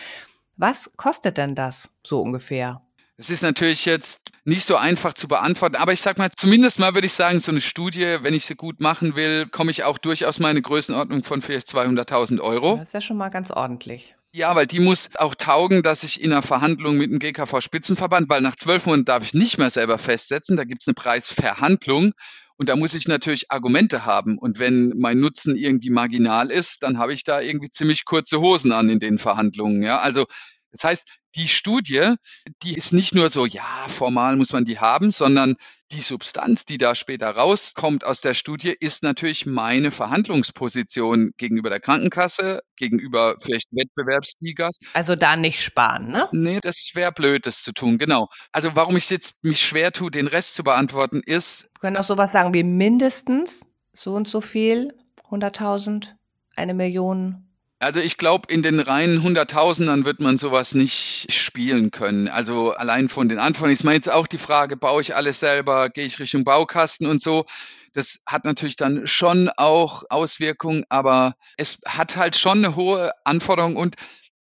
[0.56, 2.82] Was kostet denn das so ungefähr?
[3.16, 6.94] Es ist natürlich jetzt nicht so einfach zu beantworten, aber ich sag mal, zumindest mal
[6.94, 9.98] würde ich sagen, so eine Studie, wenn ich sie gut machen will, komme ich auch
[9.98, 12.76] durchaus meine Größenordnung von vielleicht 200.000 Euro.
[12.78, 14.14] Das ist ja schon mal ganz ordentlich.
[14.32, 18.40] Ja, weil die muss auch taugen, dass ich in einer Verhandlung mit dem GKV-Spitzenverband, weil
[18.40, 22.12] nach zwölf Monaten darf ich nicht mehr selber festsetzen, da gibt es eine Preisverhandlung
[22.56, 24.38] und da muss ich natürlich Argumente haben.
[24.38, 28.72] Und wenn mein Nutzen irgendwie marginal ist, dann habe ich da irgendwie ziemlich kurze Hosen
[28.72, 29.82] an in den Verhandlungen.
[29.82, 30.26] Ja, also
[30.72, 32.14] das heißt, die Studie,
[32.62, 35.56] die ist nicht nur so, ja, formal muss man die haben, sondern
[35.92, 41.80] die Substanz, die da später rauskommt aus der Studie, ist natürlich meine Verhandlungsposition gegenüber der
[41.80, 44.80] Krankenkasse, gegenüber vielleicht Wettbewerbsligas.
[44.92, 46.28] Also da nicht sparen, ne?
[46.32, 48.28] Nee, das wäre blöd, das zu tun, genau.
[48.52, 51.70] Also warum ich jetzt mich schwer tue, den Rest zu beantworten, ist.
[51.74, 54.94] Wir können auch sowas sagen wie mindestens so und so viel,
[55.30, 56.08] 100.000,
[56.54, 57.47] eine Million,
[57.78, 62.28] also ich glaube, in den reinen Hunderttausendern wird man sowas nicht spielen können.
[62.28, 65.88] Also allein von den Anfängen ist mal jetzt auch die Frage, baue ich alles selber,
[65.88, 67.44] gehe ich Richtung Baukasten und so.
[67.92, 73.76] Das hat natürlich dann schon auch Auswirkungen, aber es hat halt schon eine hohe Anforderung
[73.76, 73.96] und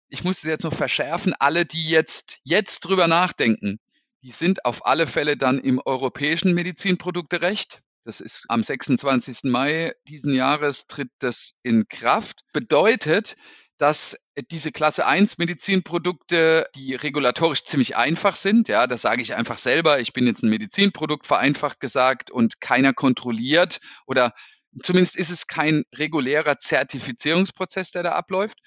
[0.09, 3.79] ich muss es jetzt noch verschärfen, alle, die jetzt, jetzt drüber nachdenken,
[4.23, 7.83] die sind auf alle Fälle dann im europäischen Medizinprodukterecht.
[8.07, 9.51] Das ist am 26.
[9.51, 12.45] Mai diesen Jahres tritt das in Kraft.
[12.53, 13.35] Bedeutet,
[13.79, 14.17] dass
[14.53, 19.99] diese Klasse 1 Medizinprodukte, die regulatorisch ziemlich einfach sind, ja, das sage ich einfach selber,
[19.99, 24.33] ich bin jetzt ein Medizinprodukt vereinfacht gesagt und keiner kontrolliert oder
[24.85, 28.61] zumindest ist es kein regulärer Zertifizierungsprozess, der da abläuft.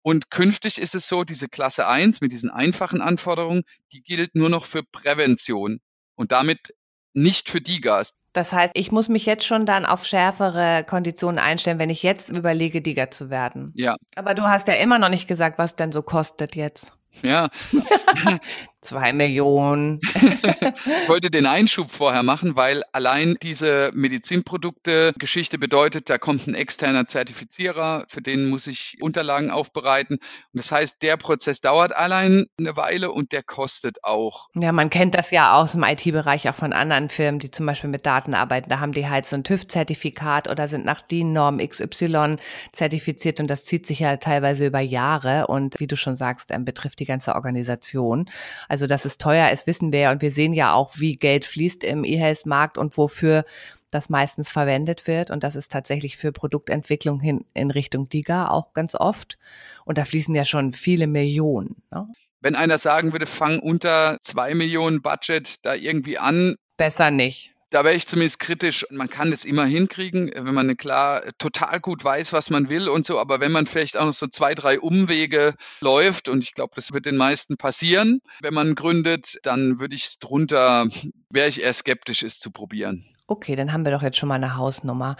[0.00, 4.48] Und künftig ist es so, diese Klasse 1 mit diesen einfachen Anforderungen, die gilt nur
[4.48, 5.80] noch für Prävention
[6.14, 6.74] und damit
[7.16, 8.18] nicht für die Gas.
[8.32, 12.28] Das heißt, ich muss mich jetzt schon dann auf schärfere Konditionen einstellen, wenn ich jetzt
[12.28, 13.72] überlege, Digger zu werden.
[13.74, 13.96] Ja.
[14.14, 16.92] Aber du hast ja immer noch nicht gesagt, was denn so kostet jetzt.
[17.22, 17.48] Ja.
[18.82, 19.98] Zwei Millionen.
[20.02, 27.06] ich wollte den Einschub vorher machen, weil allein diese Medizinprodukte-Geschichte bedeutet, da kommt ein externer
[27.06, 30.18] Zertifizierer, für den muss ich Unterlagen aufbereiten.
[30.18, 30.22] Und
[30.52, 34.48] das heißt, der Prozess dauert allein eine Weile und der kostet auch.
[34.54, 37.90] Ja, man kennt das ja aus dem IT-Bereich auch von anderen Firmen, die zum Beispiel
[37.90, 38.68] mit Daten arbeiten.
[38.68, 42.36] Da haben die halt so ein TÜV-Zertifikat oder sind nach DIN-Norm XY
[42.72, 46.64] zertifiziert und das zieht sich ja teilweise über Jahre und wie du schon sagst, ähm,
[46.64, 48.28] betrifft die ganze Organisation.
[48.68, 51.14] Also also, dass es teuer ist, wissen wir ja und wir sehen ja auch, wie
[51.14, 53.46] Geld fließt im E-Health-Markt und wofür
[53.90, 55.30] das meistens verwendet wird.
[55.30, 59.38] Und das ist tatsächlich für Produktentwicklung hin in Richtung DIGA auch ganz oft.
[59.86, 61.76] Und da fließen ja schon viele Millionen.
[61.90, 62.06] Ne?
[62.42, 66.56] Wenn einer sagen würde, fang unter zwei Millionen Budget da irgendwie an.
[66.76, 68.86] Besser nicht da wäre ich zumindest kritisch.
[68.90, 73.04] Man kann das immer hinkriegen, wenn man klar total gut weiß, was man will und
[73.04, 73.18] so.
[73.18, 76.92] Aber wenn man vielleicht auch noch so zwei, drei Umwege läuft, und ich glaube, das
[76.92, 80.86] wird den meisten passieren, wenn man gründet, dann würde ich es drunter,
[81.30, 83.04] wäre ich eher skeptisch, es zu probieren.
[83.28, 85.16] Okay, dann haben wir doch jetzt schon mal eine Hausnummer.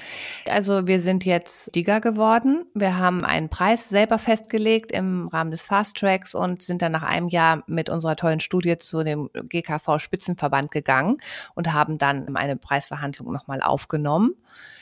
[0.49, 2.65] Also wir sind jetzt Digger geworden.
[2.73, 7.03] Wir haben einen Preis selber festgelegt im Rahmen des Fast Tracks und sind dann nach
[7.03, 11.17] einem Jahr mit unserer tollen Studie zu dem GKV Spitzenverband gegangen
[11.57, 14.37] und haben dann eine Preisverhandlung nochmal aufgenommen.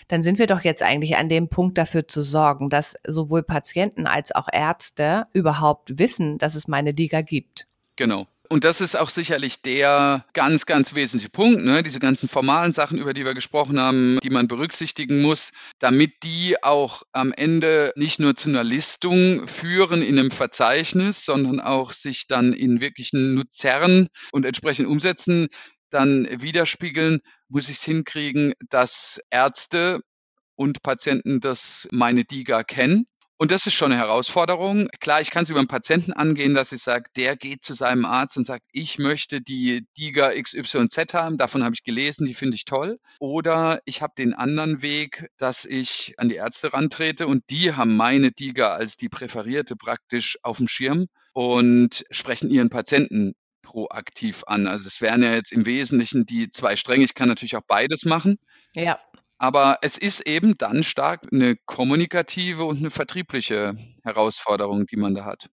[0.08, 4.06] Dann sind wir doch jetzt eigentlich an dem Punkt dafür zu sorgen, dass sowohl Patienten
[4.06, 7.68] als auch Ärzte überhaupt wissen, dass es meine Diga gibt.
[7.96, 8.26] Genau.
[8.50, 11.82] Und das ist auch sicherlich der ganz, ganz wesentliche Punkt, ne?
[11.82, 16.62] diese ganzen formalen Sachen, über die wir gesprochen haben, die man berücksichtigen muss, damit die
[16.62, 22.26] auch am Ende nicht nur zu einer Listung führen in einem Verzeichnis, sondern auch sich
[22.26, 25.48] dann in wirklichen Nutzern und entsprechend umsetzen,
[25.88, 30.00] dann widerspiegeln, muss ich es hinkriegen, dass Ärzte
[30.54, 33.06] und Patienten das meine DIGA kennen
[33.36, 34.88] und das ist schon eine Herausforderung.
[35.00, 38.04] Klar, ich kann es über einen Patienten angehen, dass ich sage, der geht zu seinem
[38.04, 42.54] Arzt und sagt, ich möchte die DIGA XYZ haben, davon habe ich gelesen, die finde
[42.54, 42.98] ich toll.
[43.18, 47.96] Oder ich habe den anderen Weg, dass ich an die Ärzte rantrete und die haben
[47.96, 54.68] meine DIGA als die präferierte praktisch auf dem Schirm und sprechen ihren Patienten proaktiv an.
[54.68, 57.04] Also es wären ja jetzt im Wesentlichen die zwei Stränge.
[57.04, 58.36] Ich kann natürlich auch beides machen.
[58.74, 59.00] Ja.
[59.44, 65.26] Aber es ist eben dann stark eine kommunikative und eine vertriebliche Herausforderung, die man da
[65.26, 65.50] hat.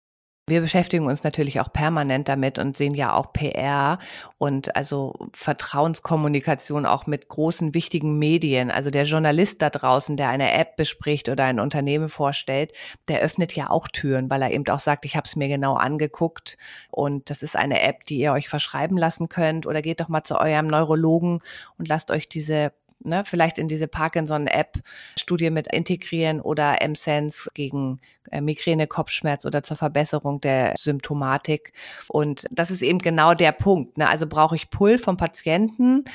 [0.47, 3.97] Wir beschäftigen uns natürlich auch permanent damit und sehen ja auch PR
[4.37, 8.69] und also Vertrauenskommunikation auch mit großen, wichtigen Medien.
[8.69, 12.73] Also der Journalist da draußen, der eine App bespricht oder ein Unternehmen vorstellt,
[13.07, 15.73] der öffnet ja auch Türen, weil er eben auch sagt, ich habe es mir genau
[15.73, 16.57] angeguckt
[16.91, 20.23] und das ist eine App, die ihr euch verschreiben lassen könnt oder geht doch mal
[20.23, 21.41] zu eurem Neurologen
[21.79, 27.99] und lasst euch diese ne, vielleicht in diese Parkinson-App-Studie mit integrieren oder M-Sense gegen
[28.31, 31.73] äh, Migräne, Kopfschmerz oder zur Verbesserung der Symptomatik.
[32.07, 33.97] Und das ist eben genau der Punkt.
[33.97, 34.07] Ne?
[34.07, 36.05] Also brauche ich Pull vom Patienten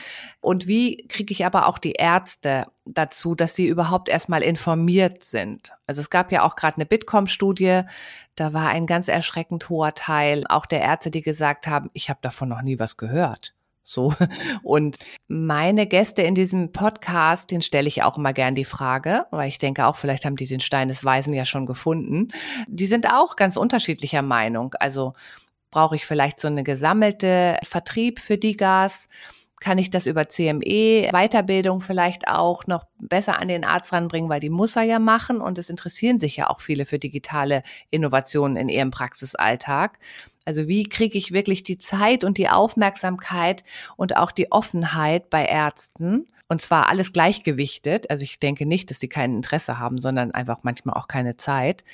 [0.41, 5.73] und wie kriege ich aber auch die Ärzte dazu, dass sie überhaupt erstmal informiert sind.
[5.87, 7.83] Also es gab ja auch gerade eine Bitkom-Studie,
[8.37, 12.19] da war ein ganz erschreckend hoher Teil auch der Ärzte, die gesagt haben, ich habe
[12.23, 13.55] davon noch nie was gehört.
[13.85, 14.15] So.
[14.63, 14.97] Und
[15.29, 19.59] meine Gäste in diesem Podcast, den stelle ich auch immer gern die Frage, weil ich
[19.59, 22.29] denke auch, vielleicht haben die den Stein des Weisen ja schon gefunden.
[22.67, 24.75] Die sind auch ganz unterschiedlicher Meinung.
[24.81, 25.13] Also
[25.71, 29.09] brauche ich vielleicht so eine gesammelte Vertrieb für die Gas?
[29.61, 34.41] Kann ich das über CME, Weiterbildung vielleicht auch noch besser an den Arzt ranbringen, weil
[34.41, 38.57] die muss er ja machen und es interessieren sich ja auch viele für digitale Innovationen
[38.57, 39.99] in ihrem Praxisalltag.
[40.45, 43.65] Also wie kriege ich wirklich die Zeit und die Aufmerksamkeit
[43.97, 46.27] und auch die Offenheit bei Ärzten?
[46.49, 48.11] Und zwar alles gleichgewichtet.
[48.11, 51.85] Also ich denke nicht, dass sie kein Interesse haben, sondern einfach manchmal auch keine Zeit.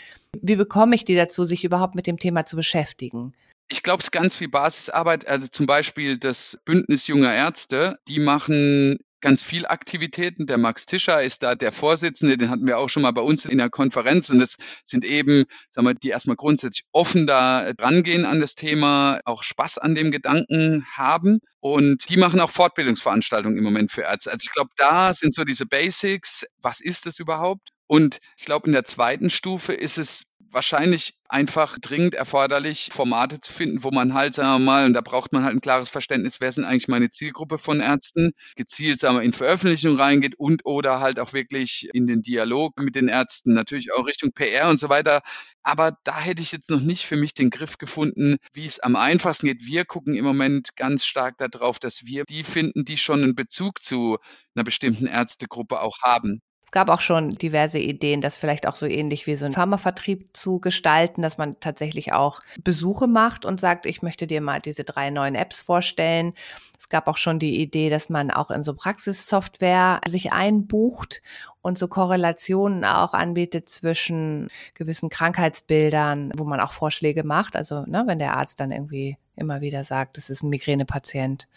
[0.40, 3.32] Wie bekomme ich die dazu, sich überhaupt mit dem Thema zu beschäftigen?
[3.68, 5.28] Ich glaube, es ist ganz viel Basisarbeit.
[5.28, 10.47] Also zum Beispiel das Bündnis junger Ärzte, die machen ganz viel Aktivitäten.
[10.47, 13.45] Der Max Tischer ist da der Vorsitzende, den hatten wir auch schon mal bei uns
[13.45, 14.31] in der Konferenz.
[14.31, 19.21] Und das sind eben, sagen wir, die erstmal grundsätzlich offen da drangehen an das Thema,
[19.25, 21.41] auch Spaß an dem Gedanken haben.
[21.61, 24.31] Und die machen auch Fortbildungsveranstaltungen im Moment für Ärzte.
[24.31, 26.47] Also ich glaube, da sind so diese Basics.
[26.62, 27.68] Was ist das überhaupt?
[27.87, 33.53] Und ich glaube, in der zweiten Stufe ist es wahrscheinlich einfach dringend erforderlich, Formate zu
[33.53, 36.40] finden, wo man halt, sagen wir mal, und da braucht man halt ein klares Verständnis,
[36.40, 41.01] wer sind eigentlich meine Zielgruppe von Ärzten, gezielt, sagen wir, in Veröffentlichung reingeht und oder
[41.01, 44.88] halt auch wirklich in den Dialog mit den Ärzten, natürlich auch Richtung PR und so
[44.88, 45.22] weiter.
[45.62, 48.96] Aber da hätte ich jetzt noch nicht für mich den Griff gefunden, wie es am
[48.96, 49.66] einfachsten geht.
[49.66, 53.80] Wir gucken im Moment ganz stark darauf, dass wir die finden, die schon einen Bezug
[53.82, 54.18] zu
[54.55, 56.40] einer bestimmten Ärztegruppe auch haben.
[56.71, 60.29] Es gab auch schon diverse Ideen, das vielleicht auch so ähnlich wie so ein Pharmavertrieb
[60.35, 64.85] zu gestalten, dass man tatsächlich auch Besuche macht und sagt, ich möchte dir mal diese
[64.85, 66.33] drei neuen Apps vorstellen.
[66.79, 71.23] Es gab auch schon die Idee, dass man auch in so Praxissoftware sich einbucht
[71.61, 77.57] und so Korrelationen auch anbietet zwischen gewissen Krankheitsbildern, wo man auch Vorschläge macht.
[77.57, 81.49] Also ne, wenn der Arzt dann irgendwie immer wieder sagt, das ist ein Migränepatient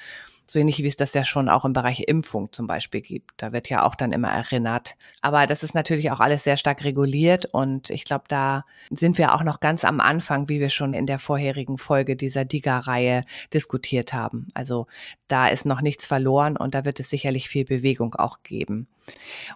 [0.45, 3.31] so ähnlich wie es das ja schon auch im Bereich Impfung zum Beispiel gibt.
[3.37, 4.95] Da wird ja auch dann immer erinnert.
[5.21, 9.33] Aber das ist natürlich auch alles sehr stark reguliert und ich glaube, da sind wir
[9.33, 13.23] auch noch ganz am Anfang, wie wir schon in der vorherigen Folge dieser DIGA-Reihe
[13.53, 14.47] diskutiert haben.
[14.53, 14.87] Also
[15.27, 18.87] da ist noch nichts verloren und da wird es sicherlich viel Bewegung auch geben.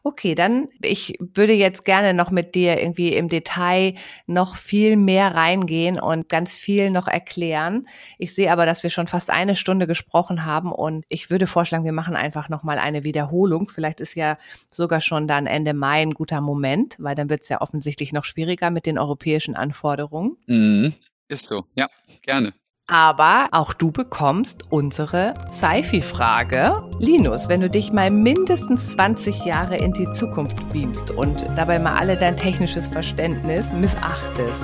[0.04, 5.36] Okay, dann ich würde jetzt gerne noch mit dir irgendwie im Detail noch viel mehr
[5.36, 7.88] reingehen und ganz viel noch erklären.
[8.18, 11.84] Ich sehe aber, dass wir schon fast eine Stunde gesprochen haben und ich würde vorschlagen,
[11.84, 13.70] wir machen einfach noch mal eine Wiederholung.
[13.70, 14.38] Vielleicht ist ja
[14.70, 18.26] sogar schon dann Ende Mai ein guter Moment, weil dann wird es ja offensichtlich noch
[18.26, 20.38] schwieriger mit den europäischen Anforderungen.
[20.46, 20.94] Mhm.
[21.28, 21.88] Ist so, ja,
[22.22, 22.54] gerne.
[22.90, 26.90] Aber auch du bekommst unsere Sci-Fi-Frage.
[27.00, 31.98] Linus, wenn du dich mal mindestens 20 Jahre in die Zukunft beamst und dabei mal
[31.98, 34.64] alle dein technisches Verständnis missachtest,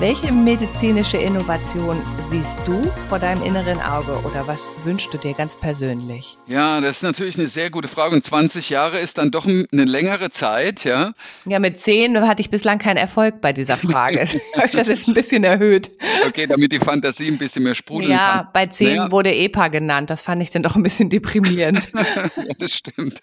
[0.00, 2.80] welche medizinische Innovation siehst du
[3.10, 6.38] vor deinem inneren Auge oder was wünschst du dir ganz persönlich?
[6.46, 8.14] Ja, das ist natürlich eine sehr gute Frage.
[8.14, 11.12] Und 20 Jahre ist dann doch eine längere Zeit, ja?
[11.44, 14.24] Ja, mit 10 hatte ich bislang keinen Erfolg bei dieser Frage.
[14.72, 15.90] das ist ein bisschen erhöht.
[16.26, 18.38] Okay, damit die Fantasie ein bisschen mehr sprudeln ja, kann.
[18.38, 19.12] Ja, bei 10 naja.
[19.12, 20.08] wurde EPA genannt.
[20.08, 21.92] Das fand ich dann doch ein bisschen deprimierend.
[21.94, 23.20] ja, das stimmt.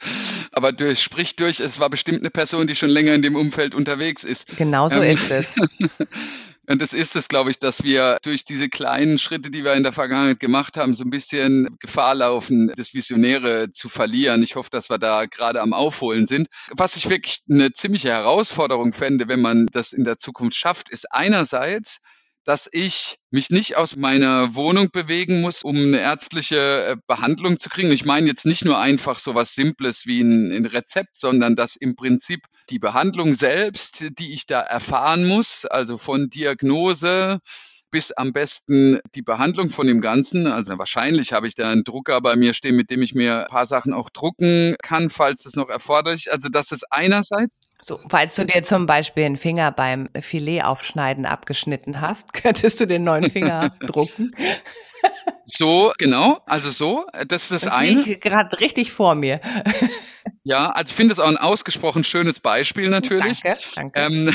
[0.52, 3.74] Aber durch, sprich durch, es war bestimmt eine Person, die schon länger in dem Umfeld
[3.74, 4.58] unterwegs ist.
[4.58, 5.48] Genau so ähm, ist es.
[6.70, 9.84] Und das ist es, glaube ich, dass wir durch diese kleinen Schritte, die wir in
[9.84, 14.44] der Vergangenheit gemacht haben, so ein bisschen Gefahr laufen, das Visionäre zu verlieren.
[14.44, 16.50] Ich hoffe, dass wir da gerade am Aufholen sind.
[16.72, 21.12] Was ich wirklich eine ziemliche Herausforderung fände, wenn man das in der Zukunft schafft, ist
[21.14, 22.02] einerseits,
[22.48, 27.68] dass ich mich nicht aus meiner Wohnung bewegen muss, um eine ärztliche äh, Behandlung zu
[27.68, 27.92] kriegen.
[27.92, 31.76] Ich meine jetzt nicht nur einfach so was Simples wie ein, ein, Rezept, sondern dass
[31.76, 37.40] im Prinzip die Behandlung selbst, die ich da erfahren muss, also von Diagnose
[37.92, 40.48] bis am besten die Behandlung von dem Ganzen.
[40.48, 43.48] Also wahrscheinlich habe ich da einen Drucker bei mir stehen, mit dem ich mir ein
[43.48, 46.32] paar Sachen auch drucken kann, falls es noch erforderlich ist.
[46.32, 47.58] Also das ist einerseits.
[47.82, 53.04] So, falls du dir zum Beispiel einen Finger beim Filetaufschneiden abgeschnitten hast, könntest du den
[53.04, 54.36] neuen Finger drucken.
[55.46, 58.02] So, genau, also so, das ist das, das eine.
[58.02, 59.42] Ich gerade richtig vor mir.
[60.44, 63.42] Ja, also ich finde es auch ein ausgesprochen schönes Beispiel natürlich.
[63.42, 64.00] Danke, danke.
[64.00, 64.34] Ähm,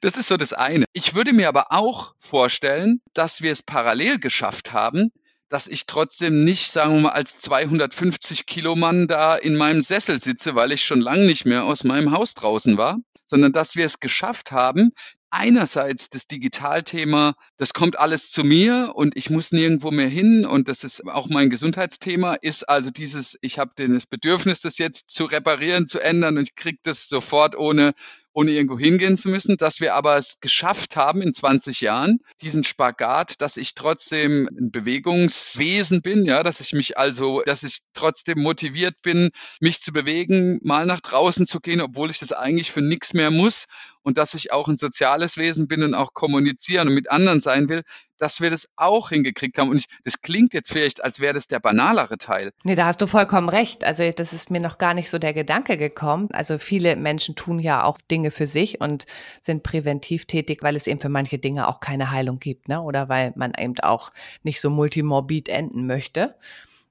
[0.00, 0.84] das ist so das eine.
[0.92, 5.10] Ich würde mir aber auch vorstellen, dass wir es parallel geschafft haben,
[5.50, 10.20] dass ich trotzdem nicht, sagen wir mal, als 250 Kilo Mann da in meinem Sessel
[10.20, 13.84] sitze, weil ich schon lange nicht mehr aus meinem Haus draußen war, sondern dass wir
[13.84, 14.92] es geschafft haben,
[15.30, 20.68] einerseits das Digitalthema, das kommt alles zu mir und ich muss nirgendwo mehr hin und
[20.68, 25.24] das ist auch mein Gesundheitsthema, ist also dieses, ich habe das Bedürfnis, das jetzt zu
[25.24, 27.92] reparieren, zu ändern und ich kriege das sofort ohne
[28.32, 32.64] ohne irgendwo hingehen zu müssen, dass wir aber es geschafft haben in 20 Jahren, diesen
[32.64, 38.40] Spagat, dass ich trotzdem ein Bewegungswesen bin, ja, dass ich mich also, dass ich trotzdem
[38.40, 42.82] motiviert bin, mich zu bewegen, mal nach draußen zu gehen, obwohl ich das eigentlich für
[42.82, 43.66] nichts mehr muss
[44.02, 47.68] und dass ich auch ein soziales Wesen bin und auch kommunizieren und mit anderen sein
[47.68, 47.82] will,
[48.20, 49.70] dass wir das auch hingekriegt haben.
[49.70, 52.52] Und ich, das klingt jetzt vielleicht, als wäre das der banalere Teil.
[52.64, 53.82] Nee, da hast du vollkommen recht.
[53.82, 56.28] Also das ist mir noch gar nicht so der Gedanke gekommen.
[56.32, 59.06] Also viele Menschen tun ja auch Dinge für sich und
[59.40, 62.82] sind präventiv tätig, weil es eben für manche Dinge auch keine Heilung gibt, ne?
[62.82, 64.10] Oder weil man eben auch
[64.42, 66.34] nicht so multimorbid enden möchte.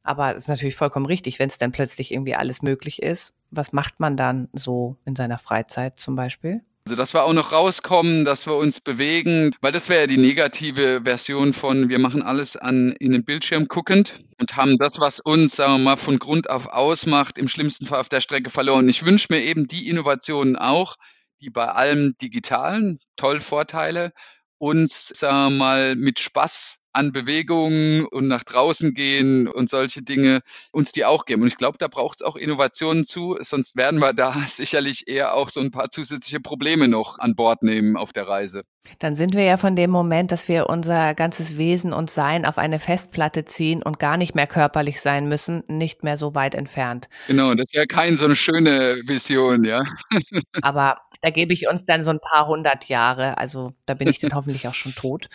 [0.02, 3.36] Aber es ist natürlich vollkommen richtig, wenn es dann plötzlich irgendwie alles möglich ist.
[3.52, 6.62] Was macht man dann so in seiner Freizeit zum Beispiel?
[6.90, 10.18] Also, dass wir auch noch rauskommen, dass wir uns bewegen, weil das wäre ja die
[10.18, 15.20] negative Version von wir machen alles an in den Bildschirm guckend und haben das, was
[15.20, 18.90] uns, sagen wir mal, von Grund auf ausmacht, im schlimmsten Fall auf der Strecke verloren.
[18.90, 20.96] Ich wünsche mir eben die Innovationen auch,
[21.42, 24.12] die bei allem Digitalen toll Vorteile
[24.58, 30.42] uns, sagen wir mal, mit Spaß an Bewegungen und nach draußen gehen und solche Dinge
[30.74, 31.44] uns die auch geben.
[31.44, 35.34] Und ich glaube, da braucht es auch Innovationen zu, sonst werden wir da sicherlich eher
[35.34, 38.64] auch so ein paar zusätzliche Probleme noch an Bord nehmen auf der Reise.
[38.98, 42.58] Dann sind wir ja von dem Moment, dass wir unser ganzes Wesen und Sein auf
[42.58, 47.08] eine Festplatte ziehen und gar nicht mehr körperlich sein müssen, nicht mehr so weit entfernt.
[47.28, 49.84] Genau, das wäre keine so eine schöne Vision, ja.
[50.62, 53.38] Aber Da gebe ich uns dann so ein paar hundert Jahre.
[53.38, 55.30] Also da bin ich dann hoffentlich auch schon tot.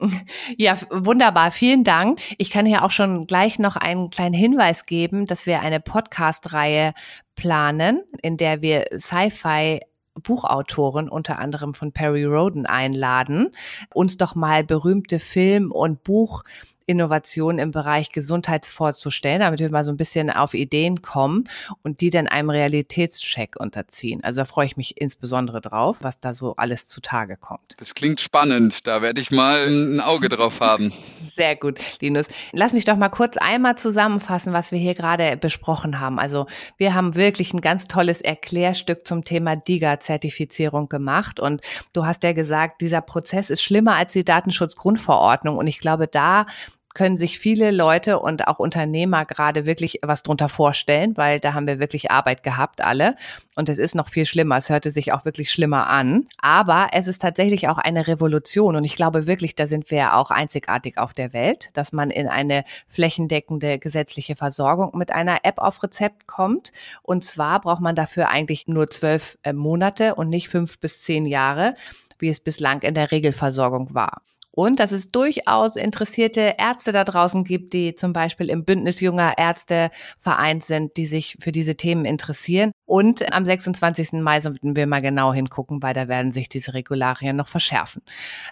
[0.58, 1.52] Ja, wunderbar.
[1.52, 2.20] Vielen Dank.
[2.36, 6.94] Ich kann hier auch schon gleich noch einen kleinen Hinweis geben, dass wir eine Podcast-Reihe
[7.36, 9.80] planen, in der wir Sci-Fi
[10.22, 13.50] Buchautoren, unter anderem von Perry Roden, einladen,
[13.92, 16.44] uns doch mal berühmte Film- und Buch
[16.86, 21.48] Innovationen im Bereich Gesundheit vorzustellen, damit wir mal so ein bisschen auf Ideen kommen
[21.82, 24.22] und die dann einem Realitätscheck unterziehen.
[24.22, 27.74] Also da freue ich mich insbesondere drauf, was da so alles zutage kommt.
[27.78, 28.86] Das klingt spannend.
[28.86, 30.92] Da werde ich mal ein Auge drauf haben.
[31.24, 32.28] Sehr gut, Linus.
[32.52, 36.18] Lass mich doch mal kurz einmal zusammenfassen, was wir hier gerade besprochen haben.
[36.18, 41.62] Also wir haben wirklich ein ganz tolles Erklärstück zum Thema DIGA-Zertifizierung gemacht und
[41.94, 46.46] du hast ja gesagt, dieser Prozess ist schlimmer als die Datenschutzgrundverordnung und ich glaube, da
[46.94, 51.66] können sich viele Leute und auch Unternehmer gerade wirklich was drunter vorstellen, weil da haben
[51.66, 53.16] wir wirklich Arbeit gehabt, alle.
[53.56, 54.56] Und es ist noch viel schlimmer.
[54.56, 56.26] Es hörte sich auch wirklich schlimmer an.
[56.40, 58.76] Aber es ist tatsächlich auch eine Revolution.
[58.76, 62.28] Und ich glaube wirklich, da sind wir auch einzigartig auf der Welt, dass man in
[62.28, 66.72] eine flächendeckende gesetzliche Versorgung mit einer App auf Rezept kommt.
[67.02, 71.26] Und zwar braucht man dafür eigentlich nur zwölf äh, Monate und nicht fünf bis zehn
[71.26, 71.74] Jahre
[72.20, 74.22] wie es bislang in der Regelversorgung war
[74.54, 79.34] und dass es durchaus interessierte Ärzte da draußen gibt, die zum Beispiel im Bündnis junger
[79.36, 82.70] Ärzte vereint sind, die sich für diese Themen interessieren.
[82.86, 84.12] Und am 26.
[84.12, 88.02] Mai sollten wir mal genau hingucken, weil da werden sich diese Regularien noch verschärfen.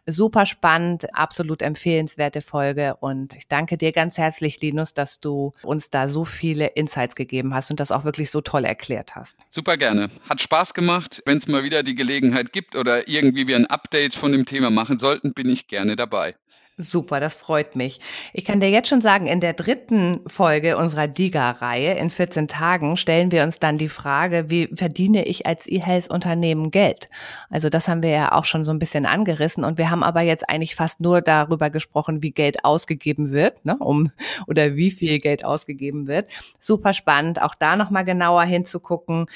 [0.06, 5.90] Super spannend, absolut empfehlenswerte Folge und ich danke dir ganz herzlich, Linus, dass du uns
[5.90, 9.36] da so viele Insights gegeben hast und das auch wirklich so toll erklärt hast.
[9.48, 10.10] Super gerne.
[10.28, 11.22] Hat Spaß gemacht.
[11.26, 14.70] Wenn es mal wieder die Gelegenheit gibt oder irgendwie wir ein Update von dem Thema
[14.70, 16.34] machen sollten, bin ich gerne dabei.
[16.78, 18.00] Super, das freut mich.
[18.32, 22.96] Ich kann dir jetzt schon sagen, in der dritten Folge unserer DIGA-Reihe in 14 Tagen
[22.96, 27.10] stellen wir uns dann die Frage, wie verdiene ich als E-Health-Unternehmen Geld?
[27.50, 30.22] Also das haben wir ja auch schon so ein bisschen angerissen und wir haben aber
[30.22, 34.10] jetzt eigentlich fast nur darüber gesprochen, wie Geld ausgegeben wird, ne, um
[34.46, 36.30] oder wie viel Geld ausgegeben wird.
[36.58, 39.26] Super spannend, auch da nochmal genauer hinzugucken.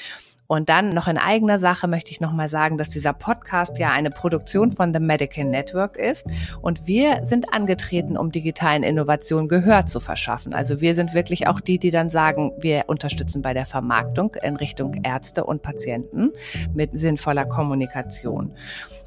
[0.47, 4.11] Und dann noch in eigener Sache möchte ich nochmal sagen, dass dieser Podcast ja eine
[4.11, 6.25] Produktion von The Medical Network ist.
[6.61, 10.53] Und wir sind angetreten, um digitalen Innovationen Gehör zu verschaffen.
[10.53, 14.55] Also wir sind wirklich auch die, die dann sagen, wir unterstützen bei der Vermarktung in
[14.55, 16.31] Richtung Ärzte und Patienten
[16.73, 18.53] mit sinnvoller Kommunikation.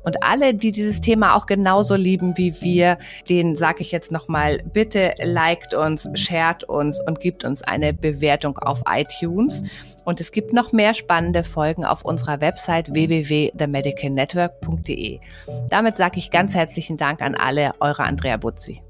[0.03, 4.62] Und alle, die dieses Thema auch genauso lieben wie wir, denen sage ich jetzt nochmal,
[4.72, 9.62] bitte liked uns, shared uns und gibt uns eine Bewertung auf iTunes.
[10.05, 15.20] Und es gibt noch mehr spannende Folgen auf unserer Website www.themedicalnetwork.de.
[15.68, 18.80] Damit sage ich ganz herzlichen Dank an alle, eure Andrea Butzi.